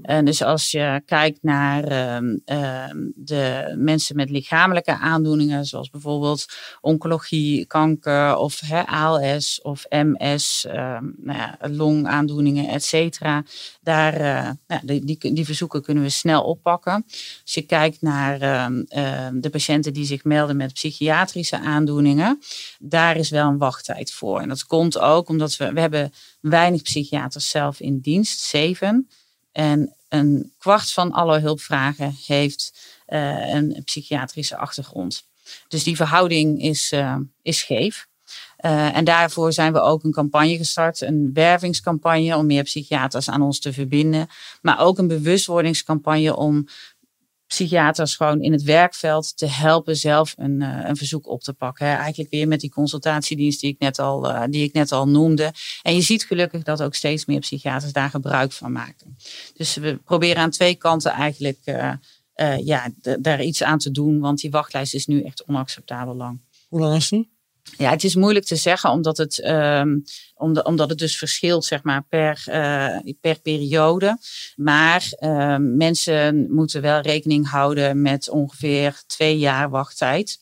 En 0.02 0.24
dus 0.24 0.42
als 0.42 0.70
je 0.70 1.02
kijkt 1.06 1.38
naar 1.42 2.16
um, 2.16 2.42
um, 2.44 3.12
de 3.16 3.74
mensen 3.78 4.16
met 4.16 4.30
lichamelijke 4.30 4.98
aandoeningen, 4.98 5.64
zoals 5.64 5.90
bijvoorbeeld 5.90 6.46
oncologie, 6.80 7.66
kanker 7.66 8.36
of 8.36 8.60
ALS 8.86 9.60
of 9.62 9.84
MS, 9.88 10.66
um, 10.68 11.14
nou 11.16 11.38
ja, 11.38 11.58
longaandoeningen, 11.60 12.68
et 12.68 12.84
cetera. 12.84 13.44
Daar, 13.80 14.20
uh, 14.20 14.50
nou, 14.66 14.80
die, 14.84 15.04
die, 15.04 15.32
die, 15.34 15.44
verzoeken 15.44 15.82
kunnen 15.82 16.02
we 16.02 16.08
snel 16.08 16.42
oppakken. 16.42 17.04
Als 17.42 17.54
je 17.54 17.62
kijkt 17.62 18.02
naar 18.02 18.38
de 19.34 19.50
patiënten 19.50 19.92
die 19.92 20.04
zich 20.04 20.24
melden 20.24 20.56
met 20.56 20.72
psychiatrische 20.72 21.58
aandoeningen, 21.58 22.38
daar 22.78 23.16
is 23.16 23.30
wel 23.30 23.48
een 23.48 23.58
wachttijd 23.58 24.12
voor. 24.12 24.40
En 24.40 24.48
dat 24.48 24.64
komt 24.64 24.98
ook 24.98 25.28
omdat 25.28 25.56
we, 25.56 25.72
we 25.72 25.80
hebben 25.80 26.12
weinig 26.40 26.82
psychiaters 26.82 27.50
zelf 27.50 27.80
in 27.80 27.98
dienst, 28.00 28.40
zeven. 28.40 29.08
En 29.56 29.94
een 30.08 30.52
kwart 30.58 30.92
van 30.92 31.12
alle 31.12 31.40
hulpvragen 31.40 32.16
heeft 32.26 32.72
uh, 33.08 33.54
een 33.54 33.82
psychiatrische 33.84 34.56
achtergrond. 34.56 35.22
Dus 35.68 35.84
die 35.84 35.96
verhouding 35.96 36.62
is, 36.62 36.92
uh, 36.92 37.16
is 37.42 37.58
scheef. 37.58 38.06
Uh, 38.60 38.96
en 38.96 39.04
daarvoor 39.04 39.52
zijn 39.52 39.72
we 39.72 39.80
ook 39.80 40.04
een 40.04 40.12
campagne 40.12 40.56
gestart, 40.56 41.00
een 41.00 41.30
wervingscampagne 41.32 42.36
om 42.36 42.46
meer 42.46 42.62
psychiaters 42.62 43.30
aan 43.30 43.42
ons 43.42 43.60
te 43.60 43.72
verbinden. 43.72 44.28
Maar 44.62 44.80
ook 44.80 44.98
een 44.98 45.08
bewustwordingscampagne 45.08 46.36
om 46.36 46.68
psychiaters 47.46 48.16
gewoon 48.16 48.40
in 48.40 48.52
het 48.52 48.62
werkveld 48.62 49.36
te 49.36 49.46
helpen 49.46 49.96
zelf 49.96 50.34
een, 50.36 50.60
uh, 50.60 50.80
een 50.84 50.96
verzoek 50.96 51.28
op 51.28 51.42
te 51.42 51.52
pakken. 51.52 51.86
Hè. 51.86 51.94
Eigenlijk 51.94 52.30
weer 52.30 52.48
met 52.48 52.60
die 52.60 52.70
consultatiedienst 52.70 53.60
die 53.60 53.70
ik, 53.70 53.78
net 53.78 53.98
al, 53.98 54.30
uh, 54.30 54.42
die 54.50 54.64
ik 54.64 54.72
net 54.72 54.92
al 54.92 55.08
noemde. 55.08 55.52
En 55.82 55.94
je 55.94 56.00
ziet 56.00 56.24
gelukkig 56.24 56.62
dat 56.62 56.82
ook 56.82 56.94
steeds 56.94 57.24
meer 57.24 57.40
psychiaters 57.40 57.92
daar 57.92 58.10
gebruik 58.10 58.52
van 58.52 58.72
maken. 58.72 59.16
Dus 59.54 59.74
we 59.74 59.96
proberen 60.04 60.42
aan 60.42 60.50
twee 60.50 60.74
kanten 60.74 61.10
eigenlijk 61.10 61.58
uh, 61.64 61.92
ja, 62.58 62.88
daar 63.20 63.42
iets 63.42 63.62
aan 63.62 63.78
te 63.78 63.90
doen, 63.90 64.20
want 64.20 64.40
die 64.40 64.50
wachtlijst 64.50 64.94
is 64.94 65.06
nu 65.06 65.22
echt 65.22 65.44
onacceptabel 65.46 66.14
lang. 66.14 66.40
Hoe 66.68 66.80
lang 66.80 66.96
is 66.96 67.08
die? 67.08 67.35
Ja, 67.78 67.90
het 67.90 68.04
is 68.04 68.14
moeilijk 68.14 68.44
te 68.44 68.56
zeggen, 68.56 68.90
omdat 68.90 69.16
het, 69.16 69.44
um, 69.44 70.02
omdat 70.34 70.88
het 70.88 70.98
dus 70.98 71.18
verschilt 71.18 71.64
zeg 71.64 71.82
maar, 71.82 72.04
per, 72.08 72.44
uh, 72.48 73.12
per 73.20 73.40
periode. 73.40 74.18
Maar 74.56 75.08
uh, 75.20 75.56
mensen 75.58 76.52
moeten 76.52 76.82
wel 76.82 77.00
rekening 77.00 77.48
houden 77.48 78.02
met 78.02 78.28
ongeveer 78.28 79.02
twee 79.06 79.38
jaar 79.38 79.70
wachttijd. 79.70 80.38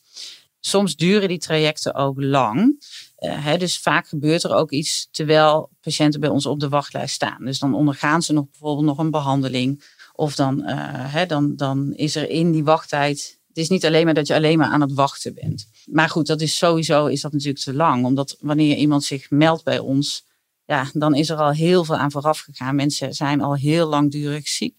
Soms 0.59 0.95
duren 0.95 1.27
die 1.27 1.37
trajecten 1.37 1.93
ook 1.93 2.21
lang. 2.21 2.83
Hè, 3.15 3.57
dus 3.57 3.79
vaak 3.79 4.07
gebeurt 4.07 4.43
er 4.43 4.53
ook 4.53 4.71
iets 4.71 5.07
terwijl 5.11 5.69
patiënten 5.81 6.19
bij 6.19 6.29
ons 6.29 6.45
op 6.45 6.59
de 6.59 6.69
wachtlijst 6.69 7.15
staan. 7.15 7.45
Dus 7.45 7.59
dan 7.59 7.73
ondergaan 7.73 8.21
ze 8.21 8.33
nog 8.33 8.45
bijvoorbeeld 8.49 8.85
nog 8.85 8.97
een 8.97 9.11
behandeling. 9.11 9.83
Of 10.13 10.35
dan, 10.35 10.61
hè, 10.65 11.25
dan, 11.25 11.55
dan 11.55 11.93
is 11.93 12.15
er 12.15 12.29
in 12.29 12.51
die 12.51 12.63
wachttijd 12.63 13.39
het 13.55 13.63
is 13.63 13.69
niet 13.69 13.85
alleen 13.85 14.05
maar 14.05 14.13
dat 14.13 14.27
je 14.27 14.33
alleen 14.33 14.57
maar 14.57 14.67
aan 14.69 14.81
het 14.81 14.93
wachten 14.93 15.33
bent. 15.33 15.67
Maar 15.85 16.09
goed, 16.09 16.27
dat 16.27 16.41
is 16.41 16.57
sowieso 16.57 17.05
is 17.05 17.21
dat 17.21 17.31
natuurlijk 17.31 17.63
te 17.63 17.73
lang. 17.73 18.05
Omdat 18.05 18.37
wanneer 18.39 18.75
iemand 18.75 19.03
zich 19.03 19.29
meldt 19.29 19.63
bij 19.63 19.79
ons, 19.79 20.25
ja, 20.65 20.89
dan 20.93 21.15
is 21.15 21.29
er 21.29 21.37
al 21.37 21.51
heel 21.51 21.83
veel 21.83 21.95
aan 21.95 22.11
vooraf 22.11 22.39
gegaan. 22.39 22.75
Mensen 22.75 23.13
zijn 23.13 23.41
al 23.41 23.55
heel 23.55 23.87
langdurig 23.87 24.47
ziek, 24.47 24.75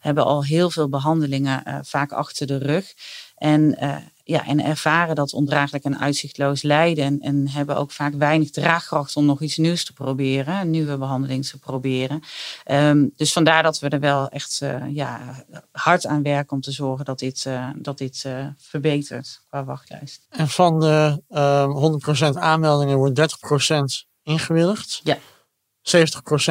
hebben 0.00 0.24
al 0.24 0.44
heel 0.44 0.70
veel 0.70 0.88
behandelingen 0.88 1.62
uh, 1.66 1.78
vaak 1.82 2.12
achter 2.12 2.46
de 2.46 2.56
rug. 2.56 2.94
En, 3.34 3.76
uh, 3.80 3.96
ja, 4.30 4.46
en 4.46 4.64
ervaren 4.64 5.14
dat 5.14 5.32
ondraaglijk 5.32 5.84
en 5.84 5.98
uitzichtloos 5.98 6.62
lijden. 6.62 7.04
En, 7.04 7.20
en, 7.20 7.48
hebben 7.48 7.76
ook 7.76 7.90
vaak 7.90 8.14
weinig 8.14 8.50
draagkracht 8.50 9.16
om 9.16 9.24
nog 9.24 9.40
iets 9.40 9.56
nieuws 9.56 9.84
te 9.84 9.92
proberen. 9.92 10.60
Een 10.60 10.70
nieuwe 10.70 10.98
behandeling 10.98 11.46
te 11.46 11.58
proberen. 11.58 12.22
Um, 12.70 13.12
dus 13.16 13.32
vandaar 13.32 13.62
dat 13.62 13.78
we 13.78 13.88
er 13.88 14.00
wel 14.00 14.28
echt 14.28 14.60
uh, 14.62 14.94
ja, 14.94 15.44
hard 15.72 16.06
aan 16.06 16.22
werken 16.22 16.52
om 16.52 16.60
te 16.60 16.72
zorgen 16.72 17.04
dat 17.04 17.18
dit, 17.18 17.44
uh, 17.46 17.68
dat 17.76 17.98
dit 17.98 18.24
uh, 18.26 18.46
verbetert 18.56 19.42
qua 19.48 19.64
wachtlijst. 19.64 20.26
En 20.28 20.48
van 20.48 20.80
de 20.80 21.22
uh, 21.30 22.34
100% 22.34 22.38
aanmeldingen 22.38 22.96
wordt 22.96 23.20
30% 23.20 24.08
ingewilligd. 24.22 25.00
Ja. 25.02 25.18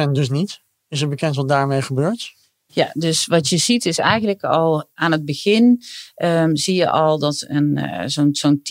70% 0.08 0.10
dus 0.10 0.28
niet. 0.28 0.60
Is 0.88 1.02
er 1.02 1.08
bekend 1.08 1.36
wat 1.36 1.48
daarmee 1.48 1.82
gebeurt? 1.82 2.34
Ja, 2.72 2.90
dus 2.94 3.26
wat 3.26 3.48
je 3.48 3.56
ziet 3.56 3.86
is 3.86 3.98
eigenlijk 3.98 4.44
al 4.44 4.88
aan 4.94 5.12
het 5.12 5.24
begin 5.24 5.82
um, 6.16 6.56
zie 6.56 6.74
je 6.74 6.90
al 6.90 7.18
dat 7.18 7.46
uh, 7.48 8.02
zo'n 8.06 8.34
zo'n 8.34 8.62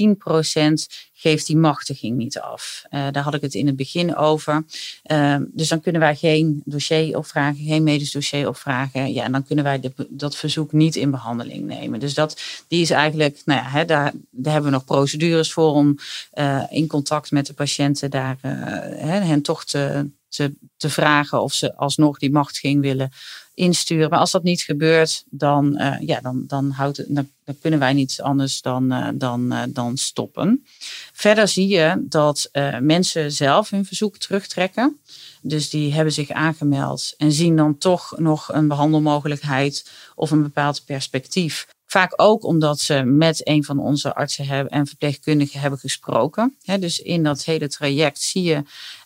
10% 0.61 0.73
geeft 1.19 1.47
die 1.47 1.57
machtiging 1.57 2.17
niet 2.17 2.39
af. 2.39 2.83
Uh, 2.89 3.07
daar 3.11 3.23
had 3.23 3.33
ik 3.33 3.41
het 3.41 3.53
in 3.53 3.67
het 3.67 3.75
begin 3.75 4.15
over. 4.15 4.65
Uh, 5.11 5.35
dus 5.51 5.67
dan 5.67 5.81
kunnen 5.81 6.01
wij 6.01 6.15
geen 6.15 6.61
dossier 6.65 7.17
opvragen, 7.17 7.65
geen 7.65 7.83
medisch 7.83 8.11
dossier 8.11 8.47
opvragen. 8.47 9.13
Ja, 9.13 9.23
en 9.23 9.31
dan 9.31 9.43
kunnen 9.43 9.65
wij 9.65 9.81
dat 10.09 10.35
verzoek 10.35 10.71
niet 10.71 10.95
in 10.95 11.11
behandeling 11.11 11.65
nemen. 11.65 11.99
Dus 11.99 12.13
dat, 12.13 12.41
die 12.67 12.81
is 12.81 12.89
eigenlijk, 12.89 13.41
nou 13.45 13.61
ja, 13.61 13.69
hè, 13.69 13.85
daar, 13.85 14.13
hebben 14.43 14.63
we 14.63 14.69
nog 14.69 14.85
procedures 14.85 15.53
voor 15.53 15.73
om 15.73 15.97
uh, 16.33 16.63
in 16.69 16.87
contact 16.87 17.31
met 17.31 17.45
de 17.45 17.53
patiënten 17.53 18.09
daar 18.09 18.37
hè, 18.41 19.19
hen 19.19 19.41
toch 19.41 19.65
te, 19.65 20.09
te, 20.29 20.53
te 20.77 20.89
vragen 20.89 21.41
of 21.41 21.53
ze 21.53 21.75
alsnog 21.75 22.19
die 22.19 22.31
machtiging 22.31 22.81
willen 22.81 23.11
insturen. 23.59 24.09
Maar 24.09 24.19
als 24.19 24.31
dat 24.31 24.43
niet 24.43 24.61
gebeurt, 24.61 25.23
dan, 25.29 25.81
uh, 25.81 25.95
ja, 25.99 26.19
dan, 26.21 26.43
dan, 26.47 26.69
houdt 26.69 27.15
dan, 27.15 27.29
kunnen 27.61 27.79
wij 27.79 27.93
niets 27.93 28.21
anders 28.21 28.61
dan, 28.61 28.93
uh, 28.93 29.07
dan, 29.13 29.53
uh, 29.53 29.61
dan 29.69 29.97
stoppen. 29.97 30.65
Verder 31.13 31.47
zie 31.47 31.67
je 31.67 32.05
dat 32.09 32.49
mensen 32.81 33.31
zelf 33.31 33.69
hun 33.69 33.85
verzoek 33.85 34.17
terugtrekken. 34.17 34.99
Dus 35.41 35.69
die 35.69 35.93
hebben 35.93 36.13
zich 36.13 36.29
aangemeld 36.29 37.13
en 37.17 37.31
zien 37.31 37.55
dan 37.55 37.77
toch 37.77 38.13
nog 38.17 38.53
een 38.53 38.67
behandelmogelijkheid 38.67 39.89
of 40.15 40.31
een 40.31 40.43
bepaald 40.43 40.85
perspectief. 40.85 41.67
Vaak 41.85 42.13
ook 42.15 42.43
omdat 42.43 42.79
ze 42.79 43.03
met 43.03 43.47
een 43.47 43.63
van 43.63 43.79
onze 43.79 44.15
artsen 44.15 44.69
en 44.69 44.87
verpleegkundigen 44.87 45.59
hebben 45.59 45.79
gesproken. 45.79 46.55
dus 46.79 46.99
in 46.99 47.23
dat 47.23 47.43
hele 47.43 47.67
traject 47.67 48.21
zie 48.21 48.43
je 48.43 48.63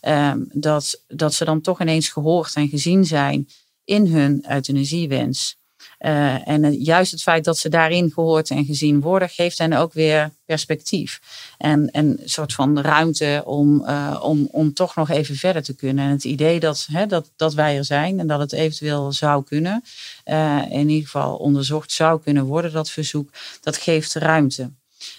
um, 0.10 0.46
dat, 0.54 1.02
dat 1.08 1.34
ze 1.34 1.46
dan 1.46 1.62
toch 1.62 1.82
ineens 1.82 2.10
gehoord 2.10 2.56
en 2.56 2.68
gezien 2.68 3.06
zijn 3.06 3.48
in 3.86 4.08
hun 4.08 4.46
euthanasiewens. 4.50 5.58
Uh, 6.00 6.48
en 6.48 6.74
juist 6.74 7.12
het 7.12 7.22
feit 7.22 7.44
dat 7.44 7.58
ze 7.58 7.70
daarin 7.70 8.12
gehoord 8.12 8.50
en 8.50 8.66
gezien 8.66 9.02
worden, 9.02 9.30
geeft 9.30 9.58
hen 9.58 9.74
ook 9.74 9.94
weer 9.94 10.32
perspectief. 10.46 11.20
En, 11.58 11.92
en 11.92 12.06
een 12.06 12.30
soort 12.30 12.54
van 12.54 12.80
ruimte 12.80 13.42
om, 13.46 13.82
uh, 13.82 14.20
om, 14.24 14.48
om 14.52 14.74
toch 14.74 14.96
nog 14.96 15.10
even 15.10 15.36
verder 15.36 15.64
te 15.64 15.76
kunnen. 15.76 16.06
En 16.06 16.12
het 16.12 16.24
idee 16.24 16.60
dat, 16.60 16.88
hè, 16.92 17.06
dat, 17.06 17.32
dat 17.36 17.54
wij 17.54 17.78
er 17.78 17.86
zijn 17.86 18.20
en 18.20 18.28
dat 18.28 18.40
het 18.40 18.54
eventueel 18.54 19.12
zou 19.12 19.44
kunnen, 19.44 19.84
uh, 20.26 20.62
in 20.70 20.90
ieder 20.90 21.06
geval 21.06 21.36
onderzocht 21.36 21.92
zou 21.92 22.22
kunnen 22.22 22.46
worden, 22.46 22.72
dat 22.72 22.90
verzoek, 22.90 23.30
dat 23.62 23.78
geeft 23.78 24.14
ruimte. 24.14 24.72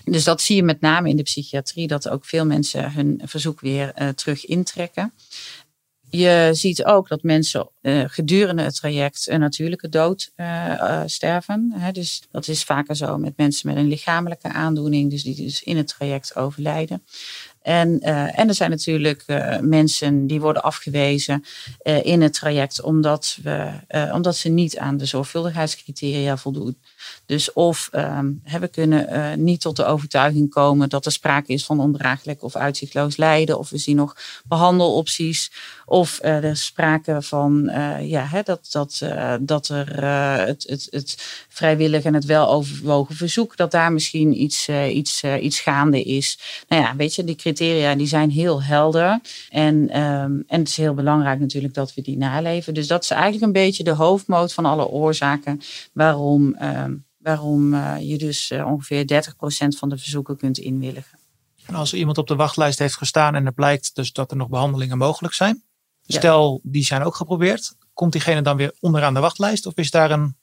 Dus 0.04 0.24
dat 0.24 0.42
zie 0.42 0.56
je 0.56 0.62
met 0.62 0.80
name 0.80 1.08
in 1.08 1.16
de 1.16 1.22
psychiatrie, 1.22 1.86
dat 1.86 2.08
ook 2.08 2.24
veel 2.24 2.46
mensen 2.46 2.92
hun 2.92 3.20
verzoek 3.24 3.60
weer 3.60 4.14
terug 4.14 4.46
intrekken. 4.46 5.12
Je 6.16 6.50
ziet 6.52 6.84
ook 6.84 7.08
dat 7.08 7.22
mensen 7.22 7.68
uh, 7.82 8.04
gedurende 8.06 8.62
het 8.62 8.74
traject 8.74 9.28
een 9.28 9.40
natuurlijke 9.40 9.88
dood 9.88 10.32
uh, 10.36 10.46
uh, 10.46 11.02
sterven. 11.06 11.72
Hè. 11.74 11.92
Dus 11.92 12.22
dat 12.30 12.48
is 12.48 12.64
vaker 12.64 12.96
zo 12.96 13.18
met 13.18 13.36
mensen 13.36 13.68
met 13.68 13.76
een 13.76 13.88
lichamelijke 13.88 14.48
aandoening, 14.48 15.10
dus 15.10 15.22
die 15.22 15.34
dus 15.34 15.62
in 15.62 15.76
het 15.76 15.88
traject 15.88 16.36
overlijden. 16.36 17.02
En, 17.62 18.00
en 18.00 18.48
er 18.48 18.54
zijn 18.54 18.70
natuurlijk 18.70 19.24
mensen 19.60 20.26
die 20.26 20.40
worden 20.40 20.62
afgewezen 20.62 21.44
in 22.02 22.22
het 22.22 22.32
traject 22.32 22.82
omdat, 22.82 23.38
we, 23.42 23.70
omdat 24.12 24.36
ze 24.36 24.48
niet 24.48 24.78
aan 24.78 24.96
de 24.96 25.04
zorgvuldigheidscriteria 25.04 26.36
voldoen. 26.36 26.78
Dus 27.26 27.52
of 27.52 27.88
um, 27.92 28.42
we 28.60 28.68
kunnen 28.68 29.44
niet 29.44 29.60
tot 29.60 29.76
de 29.76 29.84
overtuiging 29.84 30.50
komen 30.50 30.88
dat 30.88 31.06
er 31.06 31.12
sprake 31.12 31.52
is 31.52 31.64
van 31.64 31.80
ondraaglijk 31.80 32.42
of 32.42 32.56
uitzichtloos 32.56 33.16
lijden. 33.16 33.58
Of 33.58 33.70
we 33.70 33.78
zien 33.78 33.96
nog 33.96 34.16
behandelopties. 34.44 35.50
Of 35.86 36.18
er 36.22 36.44
is 36.44 36.64
sprake 36.64 37.22
van 37.22 37.70
ja, 38.00 38.24
hè, 38.24 38.42
dat, 38.42 38.68
dat, 38.70 39.02
dat 39.40 39.68
er 39.68 40.04
het, 40.46 40.64
het, 40.68 40.86
het 40.90 41.44
vrijwillig 41.48 42.04
en 42.04 42.14
het 42.14 42.24
weloverwogen 42.24 43.14
verzoek, 43.14 43.56
dat 43.56 43.70
daar 43.70 43.92
misschien 43.92 44.42
iets, 44.42 44.68
iets, 44.68 45.24
iets 45.40 45.60
gaande 45.60 46.02
is. 46.02 46.38
Nou 46.68 46.82
ja, 46.82 46.96
weet 46.96 47.14
je, 47.14 47.24
die 47.24 47.36
criteria 47.36 47.94
die 47.94 48.06
zijn 48.06 48.30
heel 48.30 48.62
helder. 48.62 49.20
En, 49.50 50.00
um, 50.00 50.44
en 50.46 50.58
het 50.58 50.68
is 50.68 50.76
heel 50.76 50.94
belangrijk 50.94 51.40
natuurlijk 51.40 51.74
dat 51.74 51.94
we 51.94 52.02
die 52.02 52.16
naleven. 52.16 52.74
Dus 52.74 52.86
dat 52.86 53.02
is 53.02 53.10
eigenlijk 53.10 53.42
een 53.42 53.52
beetje 53.52 53.84
de 53.84 53.90
hoofdmoot 53.90 54.52
van 54.52 54.64
alle 54.64 54.86
oorzaken 54.88 55.60
waarom, 55.92 56.56
um, 56.62 57.04
waarom 57.18 57.76
je 57.98 58.18
dus 58.18 58.50
ongeveer 58.50 59.06
30% 59.06 59.76
van 59.78 59.88
de 59.88 59.98
verzoeken 59.98 60.36
kunt 60.36 60.58
inwilligen. 60.58 61.18
En 61.66 61.74
als 61.74 61.92
er 61.92 61.98
iemand 61.98 62.18
op 62.18 62.26
de 62.26 62.36
wachtlijst 62.36 62.78
heeft 62.78 62.96
gestaan 62.96 63.34
en 63.34 63.46
het 63.46 63.54
blijkt 63.54 63.94
dus 63.94 64.12
dat 64.12 64.30
er 64.30 64.36
nog 64.36 64.48
behandelingen 64.48 64.98
mogelijk 64.98 65.34
zijn. 65.34 65.62
Stel, 66.06 66.60
die 66.62 66.84
zijn 66.84 67.02
ook 67.02 67.14
geprobeerd. 67.14 67.74
Komt 67.92 68.12
diegene 68.12 68.42
dan 68.42 68.56
weer 68.56 68.74
onderaan 68.80 69.14
de 69.14 69.20
wachtlijst? 69.20 69.66
Of 69.66 69.76
is 69.76 69.90
daar 69.90 70.10
een 70.10 70.36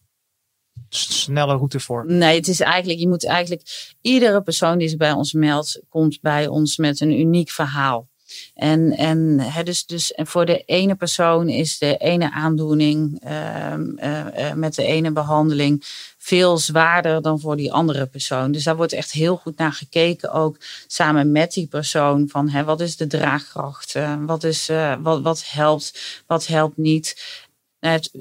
snelle 0.90 1.56
route 1.56 1.80
voor? 1.80 2.06
Nee, 2.08 2.36
het 2.36 2.48
is 2.48 2.60
eigenlijk, 2.60 3.00
je 3.00 3.08
moet 3.08 3.26
eigenlijk, 3.26 3.96
iedere 4.02 4.42
persoon 4.42 4.78
die 4.78 4.88
zich 4.88 4.98
bij 4.98 5.12
ons 5.12 5.34
meldt, 5.34 5.82
komt 5.90 6.22
bij 6.22 6.48
ons 6.48 6.78
met 6.78 7.00
een 7.00 7.20
uniek 7.20 7.50
verhaal. 7.50 8.10
En, 8.54 8.92
en 8.92 9.40
he, 9.40 9.64
dus, 9.64 9.86
dus 9.86 10.12
en 10.12 10.28
voor 10.28 10.46
de 10.46 10.64
ene 10.66 10.96
persoon 10.96 11.50
is 11.50 11.78
de 11.78 11.98
ene 11.98 12.32
aandoening 12.32 13.22
uh, 13.26 13.74
uh, 13.98 14.54
met 14.54 14.76
de 14.76 14.84
ene 14.84 15.12
behandeling 15.12 15.84
veel 16.24 16.58
zwaarder 16.58 17.22
dan 17.22 17.40
voor 17.40 17.56
die 17.56 17.74
andere 17.74 18.06
persoon. 18.06 18.52
Dus 18.52 18.64
daar 18.64 18.76
wordt 18.76 18.94
echt 18.94 19.12
heel 19.12 19.36
goed 19.36 19.58
naar 19.58 19.74
gekeken, 19.74 20.32
ook 20.32 20.58
samen 20.88 21.32
met 21.32 21.54
die 21.54 21.68
persoon, 21.68 22.30
van 22.30 22.50
hè, 22.50 22.64
wat 22.64 22.82
is 22.82 22.98
de 22.98 23.08
draagkracht, 23.08 23.96
uh, 23.96 24.16
wat, 24.26 24.44
is, 24.44 24.70
wat, 25.02 25.22
wat 25.22 25.44
helpt, 25.46 26.24
wat 26.28 26.48
helpt 26.48 26.78
niet. 26.78 27.40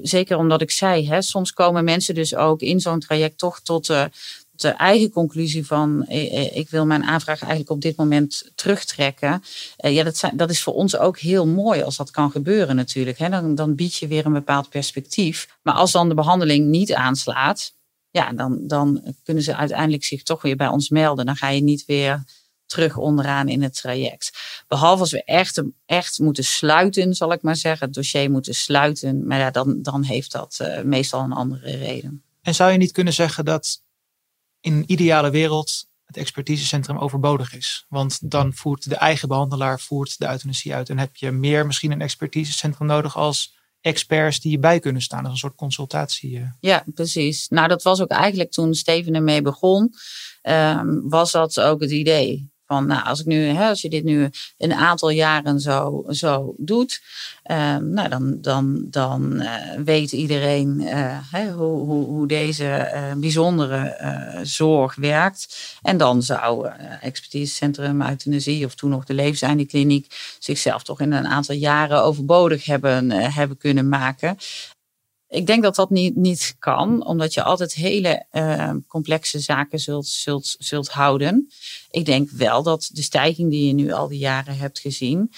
Zeker 0.01 0.37
omdat 0.37 0.61
ik 0.61 0.71
zei, 0.71 1.07
hè, 1.07 1.21
soms 1.21 1.53
komen 1.53 1.83
mensen 1.83 2.15
dus 2.15 2.35
ook 2.35 2.61
in 2.61 2.79
zo'n 2.79 2.99
traject 2.99 3.37
toch 3.37 3.59
tot 3.59 3.85
de, 3.85 4.09
eigen 4.77 5.09
conclusie 5.09 5.65
van 5.65 6.05
ik 6.53 6.69
wil 6.69 6.85
mijn 6.85 7.03
aanvraag 7.03 7.39
eigenlijk 7.39 7.71
op 7.71 7.81
dit 7.81 7.95
moment 7.95 8.51
terugtrekken. 8.55 9.43
Ja, 9.77 10.03
dat, 10.03 10.17
zijn, 10.17 10.37
dat 10.37 10.49
is 10.49 10.61
voor 10.63 10.73
ons 10.73 10.97
ook 10.97 11.19
heel 11.19 11.47
mooi 11.47 11.81
als 11.81 11.97
dat 11.97 12.11
kan 12.11 12.31
gebeuren 12.31 12.75
natuurlijk. 12.75 13.17
Dan, 13.17 13.55
dan 13.55 13.75
bied 13.75 13.95
je 13.95 14.07
weer 14.07 14.25
een 14.25 14.33
bepaald 14.33 14.69
perspectief. 14.69 15.57
Maar 15.61 15.73
als 15.73 15.91
dan 15.91 16.09
de 16.09 16.15
behandeling 16.15 16.67
niet 16.67 16.93
aanslaat, 16.93 17.73
ja, 18.11 18.33
dan, 18.33 18.67
dan 18.67 19.15
kunnen 19.23 19.43
ze 19.43 19.55
uiteindelijk 19.55 20.03
zich 20.03 20.23
toch 20.23 20.41
weer 20.41 20.55
bij 20.55 20.67
ons 20.67 20.89
melden. 20.89 21.25
Dan 21.25 21.35
ga 21.35 21.49
je 21.49 21.61
niet 21.61 21.85
weer 21.85 22.23
terug 22.65 22.97
onderaan 22.97 23.47
in 23.47 23.63
het 23.63 23.75
traject. 23.75 24.31
Behalve 24.67 25.01
als 25.01 25.11
we 25.11 25.23
echt, 25.23 25.63
echt 25.85 26.19
moeten 26.19 26.43
sluiten, 26.43 27.13
zal 27.13 27.31
ik 27.31 27.41
maar 27.41 27.55
zeggen. 27.55 27.85
Het 27.85 27.95
dossier 27.95 28.31
moeten 28.31 28.55
sluiten. 28.55 29.27
Maar 29.27 29.37
ja, 29.37 29.51
dan, 29.51 29.81
dan 29.81 30.03
heeft 30.03 30.31
dat 30.31 30.59
uh, 30.61 30.81
meestal 30.81 31.23
een 31.23 31.31
andere 31.31 31.77
reden. 31.77 32.23
En 32.41 32.55
zou 32.55 32.71
je 32.71 32.77
niet 32.77 32.91
kunnen 32.91 33.13
zeggen 33.13 33.45
dat 33.45 33.83
in 34.59 34.73
een 34.73 34.91
ideale 34.91 35.29
wereld 35.29 35.89
het 36.05 36.17
expertisecentrum 36.17 36.97
overbodig 36.97 37.55
is? 37.55 37.85
Want 37.89 38.31
dan 38.31 38.53
voert 38.53 38.89
de 38.89 38.95
eigen 38.95 39.27
behandelaar 39.27 39.79
voert 39.79 40.19
de 40.19 40.27
euthanasie 40.27 40.73
uit. 40.73 40.89
En 40.89 40.99
heb 40.99 41.15
je 41.15 41.31
meer 41.31 41.65
misschien 41.65 41.91
een 41.91 42.01
expertisecentrum 42.01 42.87
nodig 42.87 43.17
als 43.17 43.59
experts 43.81 44.39
die 44.39 44.51
je 44.51 44.59
bij 44.59 44.79
kunnen 44.79 45.01
staan. 45.01 45.23
als 45.23 45.31
een 45.31 45.37
soort 45.37 45.55
consultatie. 45.55 46.37
eh. 46.37 46.43
Ja, 46.59 46.83
precies. 46.93 47.47
Nou, 47.47 47.67
dat 47.67 47.83
was 47.83 48.01
ook 48.01 48.09
eigenlijk 48.09 48.51
toen 48.51 48.73
Steven 48.73 49.13
ermee 49.13 49.41
begon. 49.41 49.93
Um, 50.43 51.09
was 51.09 51.31
dat 51.31 51.59
ook 51.59 51.81
het 51.81 51.91
idee 51.91 52.50
van, 52.71 52.87
nou, 52.87 53.05
als 53.05 53.19
ik 53.19 53.25
nu, 53.25 53.45
hè, 53.45 53.67
als 53.67 53.81
je 53.81 53.89
dit 53.89 54.03
nu 54.03 54.29
een 54.57 54.73
aantal 54.73 55.09
jaren 55.09 55.59
zo, 55.59 56.03
zo 56.07 56.53
doet, 56.57 57.01
uh, 57.51 57.77
nou, 57.77 58.09
dan, 58.09 58.37
dan, 58.41 58.85
dan 58.89 59.41
uh, 59.41 59.53
weet 59.83 60.11
iedereen 60.11 60.81
hè, 61.31 61.51
hoe, 61.51 61.85
hoe, 61.85 62.05
hoe 62.05 62.27
deze 62.27 62.91
bijzondere 63.17 63.97
zorg 64.43 64.95
werkt. 64.95 65.77
En 65.81 65.97
dan 65.97 66.23
zou 66.23 66.69
expertisecentrum 67.01 68.01
euthanasie 68.01 68.65
of 68.65 68.75
toen 68.75 68.89
nog 68.89 69.05
de 69.05 69.13
levenseindekliniek 69.13 70.35
zichzelf 70.39 70.83
toch 70.83 71.01
in 71.01 71.11
een 71.11 71.27
aantal 71.27 71.55
jaren 71.55 72.03
overbodig 72.03 72.65
hebben, 72.65 73.11
hebben 73.11 73.57
kunnen 73.57 73.89
maken. 73.89 74.37
Ik 75.31 75.45
denk 75.45 75.63
dat 75.63 75.75
dat 75.75 75.89
niet, 75.89 76.15
niet 76.15 76.55
kan, 76.59 77.05
omdat 77.05 77.33
je 77.33 77.43
altijd 77.43 77.73
hele 77.73 78.25
uh, 78.31 78.73
complexe 78.87 79.39
zaken 79.39 79.79
zult, 79.79 80.07
zult, 80.07 80.55
zult 80.59 80.89
houden. 80.89 81.47
Ik 81.91 82.05
denk 82.05 82.29
wel 82.29 82.63
dat 82.63 82.89
de 82.93 83.01
stijging 83.01 83.49
die 83.49 83.67
je 83.67 83.73
nu 83.73 83.91
al 83.91 84.07
die 84.07 84.19
jaren 84.19 84.57
hebt 84.57 84.79
gezien. 84.79 85.31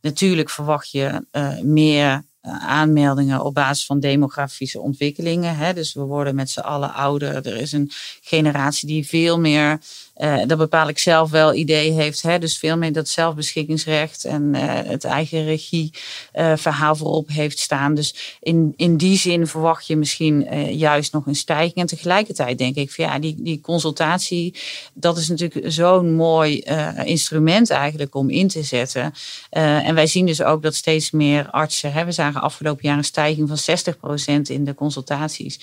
Natuurlijk 0.00 0.50
verwacht 0.50 0.90
je 0.90 1.26
uh, 1.32 1.60
meer 1.60 2.24
aanmeldingen 2.60 3.44
op 3.44 3.54
basis 3.54 3.86
van 3.86 4.00
demografische 4.00 4.80
ontwikkelingen. 4.80 5.56
Hè. 5.56 5.74
Dus 5.74 5.94
we 5.94 6.02
worden 6.02 6.34
met 6.34 6.50
z'n 6.50 6.60
allen 6.60 6.94
ouder. 6.94 7.34
Er 7.34 7.56
is 7.56 7.72
een 7.72 7.90
generatie 8.20 8.88
die 8.88 9.06
veel 9.06 9.40
meer, 9.40 9.80
uh, 10.16 10.42
dat 10.46 10.58
bepaal 10.58 10.88
ik 10.88 10.98
zelf 10.98 11.30
wel, 11.30 11.54
idee 11.54 11.90
heeft. 11.90 12.22
Hè. 12.22 12.38
Dus 12.38 12.58
veel 12.58 12.76
meer 12.76 12.92
dat 12.92 13.08
zelfbeschikkingsrecht 13.08 14.24
en 14.24 14.54
uh, 14.54 14.60
het 14.64 15.04
eigen 15.04 15.44
regie 15.44 15.90
uh, 16.34 16.56
voorop 16.56 17.28
heeft 17.28 17.58
staan. 17.58 17.94
Dus 17.94 18.38
in, 18.40 18.72
in 18.76 18.96
die 18.96 19.18
zin 19.18 19.46
verwacht 19.46 19.86
je 19.86 19.96
misschien 19.96 20.48
juist 20.76 21.12
nog 21.12 21.26
een 21.26 21.34
stijging. 21.34 21.74
En 21.74 21.86
tegelijkertijd 21.86 22.58
denk 22.58 22.74
ik 22.74 22.90
van 22.90 23.04
ja, 23.04 23.18
die, 23.18 23.34
die 23.38 23.60
consultatie, 23.60 24.54
dat 24.94 25.18
is 25.18 25.28
natuurlijk 25.28 25.72
zo'n 25.72 26.14
mooi 26.14 26.58
instrument 27.04 27.70
eigenlijk 27.70 28.14
om 28.14 28.30
in 28.30 28.48
te 28.48 28.62
zetten. 28.62 29.12
en 29.50 29.94
wij 29.94 30.06
zien 30.06 30.26
dus 30.26 30.42
ook 30.42 30.62
dat 30.62 30.74
steeds 30.74 31.10
meer 31.10 31.50
artsen, 31.50 31.92
hè, 31.92 32.04
we 32.04 32.12
zagen 32.12 32.26
zagen 32.32 32.40
afgelopen 32.40 32.88
jaar 32.88 32.98
een 32.98 33.04
stijging 33.04 33.48
van 33.48 33.78
60% 34.38 34.42
in 34.42 34.64
de 34.64 34.74
consultaties. 34.74 35.60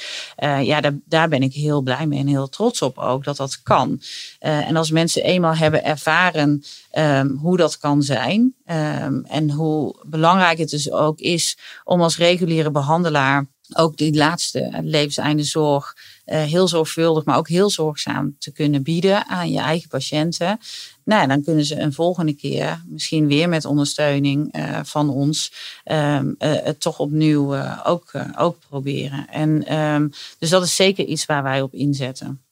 ja, 0.62 0.82
daar, 0.82 0.98
daar 1.06 1.30
ben 1.30 1.44
ik 1.44 1.54
heel 1.54 1.82
blij 1.82 2.08
mee 2.08 2.20
en 2.20 2.28
heel 2.28 2.50
trots 2.50 2.82
op 2.82 2.98
ook 2.98 3.24
dat 3.24 3.38
dat 3.38 3.62
kan. 3.64 4.02
En 4.44 4.76
als 4.76 4.92
mensen 4.92 5.24
eenmaal 5.24 5.56
hebben 5.56 5.84
ervaren 5.84 6.64
ehm, 6.92 7.28
hoe 7.28 7.58
dat 7.58 7.78
kan 7.78 8.02
zijn 8.02 8.56
ehm, 8.66 9.20
en 9.24 9.52
hoe 9.52 9.96
belangrijk 10.06 10.58
het 10.58 10.70
dus 10.70 10.92
ook 10.92 11.20
is 11.20 11.58
om 11.84 12.02
als 12.02 12.18
reguliere 12.18 12.72
behandelaar 12.72 13.46
ook 13.76 13.98
die 13.98 14.16
laatste 14.16 14.80
levenseinde 14.82 15.44
zorg 15.44 15.96
uh, 16.26 16.44
heel 16.44 16.68
zorgvuldig, 16.68 17.24
maar 17.24 17.38
ook 17.38 17.48
heel 17.48 17.70
zorgzaam 17.70 18.36
te 18.40 18.52
kunnen 18.52 18.84
bieden 18.84 19.28
aan 19.28 19.52
je 19.52 19.60
eigen 19.60 19.90
patiënten. 19.90 20.60
Nou, 21.04 21.28
dan 21.28 21.44
kunnen 21.44 21.66
ze 21.66 21.80
een 21.80 21.94
volgende 21.94 22.34
keer, 22.34 22.84
misschien 22.86 23.28
weer 23.28 23.50
met 23.50 23.66
ondersteuning 23.66 24.56
uh, 24.58 24.80
van 24.84 25.10
ons, 25.10 25.52
uh, 25.86 26.20
het 26.38 26.80
toch 26.80 27.00
opnieuw 27.00 27.56
ook, 27.84 28.12
ook 28.38 28.58
proberen. 28.70 29.28
En 29.30 30.12
dus 30.40 30.50
dat 30.50 30.64
is 30.64 30.76
zeker 30.76 31.06
iets 31.06 31.26
waar 31.26 31.44
wij 31.44 31.62
op 31.62 31.74
inzetten. 31.74 32.43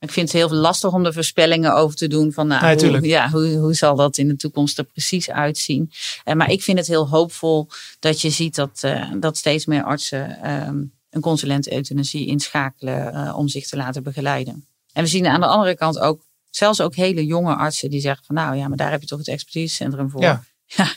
Ik 0.00 0.10
vind 0.10 0.32
het 0.32 0.36
heel 0.36 0.50
lastig 0.50 0.92
om 0.92 1.04
er 1.04 1.12
voorspellingen 1.12 1.74
over 1.74 1.96
te 1.96 2.06
doen. 2.06 2.32
Van, 2.32 2.46
nou, 2.46 2.88
hoe, 2.88 3.06
ja, 3.06 3.30
hoe, 3.30 3.56
hoe 3.56 3.74
zal 3.74 3.96
dat 3.96 4.18
in 4.18 4.28
de 4.28 4.36
toekomst 4.36 4.78
er 4.78 4.84
precies 4.84 5.30
uitzien? 5.30 5.92
Uh, 6.24 6.34
maar 6.34 6.50
ik 6.50 6.62
vind 6.62 6.78
het 6.78 6.86
heel 6.86 7.08
hoopvol 7.08 7.68
dat 7.98 8.20
je 8.20 8.30
ziet 8.30 8.54
dat, 8.54 8.80
uh, 8.84 9.12
dat 9.16 9.36
steeds 9.36 9.66
meer 9.66 9.82
artsen 9.82 10.50
um, 10.50 10.92
een 11.10 11.20
consulent 11.20 11.72
euthanasie 11.72 12.26
inschakelen 12.26 13.14
uh, 13.14 13.36
om 13.36 13.48
zich 13.48 13.66
te 13.66 13.76
laten 13.76 14.02
begeleiden. 14.02 14.66
En 14.92 15.02
we 15.02 15.08
zien 15.08 15.26
aan 15.26 15.40
de 15.40 15.46
andere 15.46 15.76
kant 15.76 15.98
ook, 15.98 16.22
zelfs 16.50 16.80
ook 16.80 16.94
hele 16.94 17.26
jonge 17.26 17.54
artsen 17.54 17.90
die 17.90 18.00
zeggen 18.00 18.24
van 18.24 18.34
nou 18.34 18.56
ja, 18.56 18.68
maar 18.68 18.76
daar 18.76 18.90
heb 18.90 19.00
je 19.00 19.06
toch 19.06 19.18
het 19.18 19.28
expertisecentrum 19.28 20.10
voor. 20.10 20.22
Ja. 20.22 20.44
ja. 20.76 20.92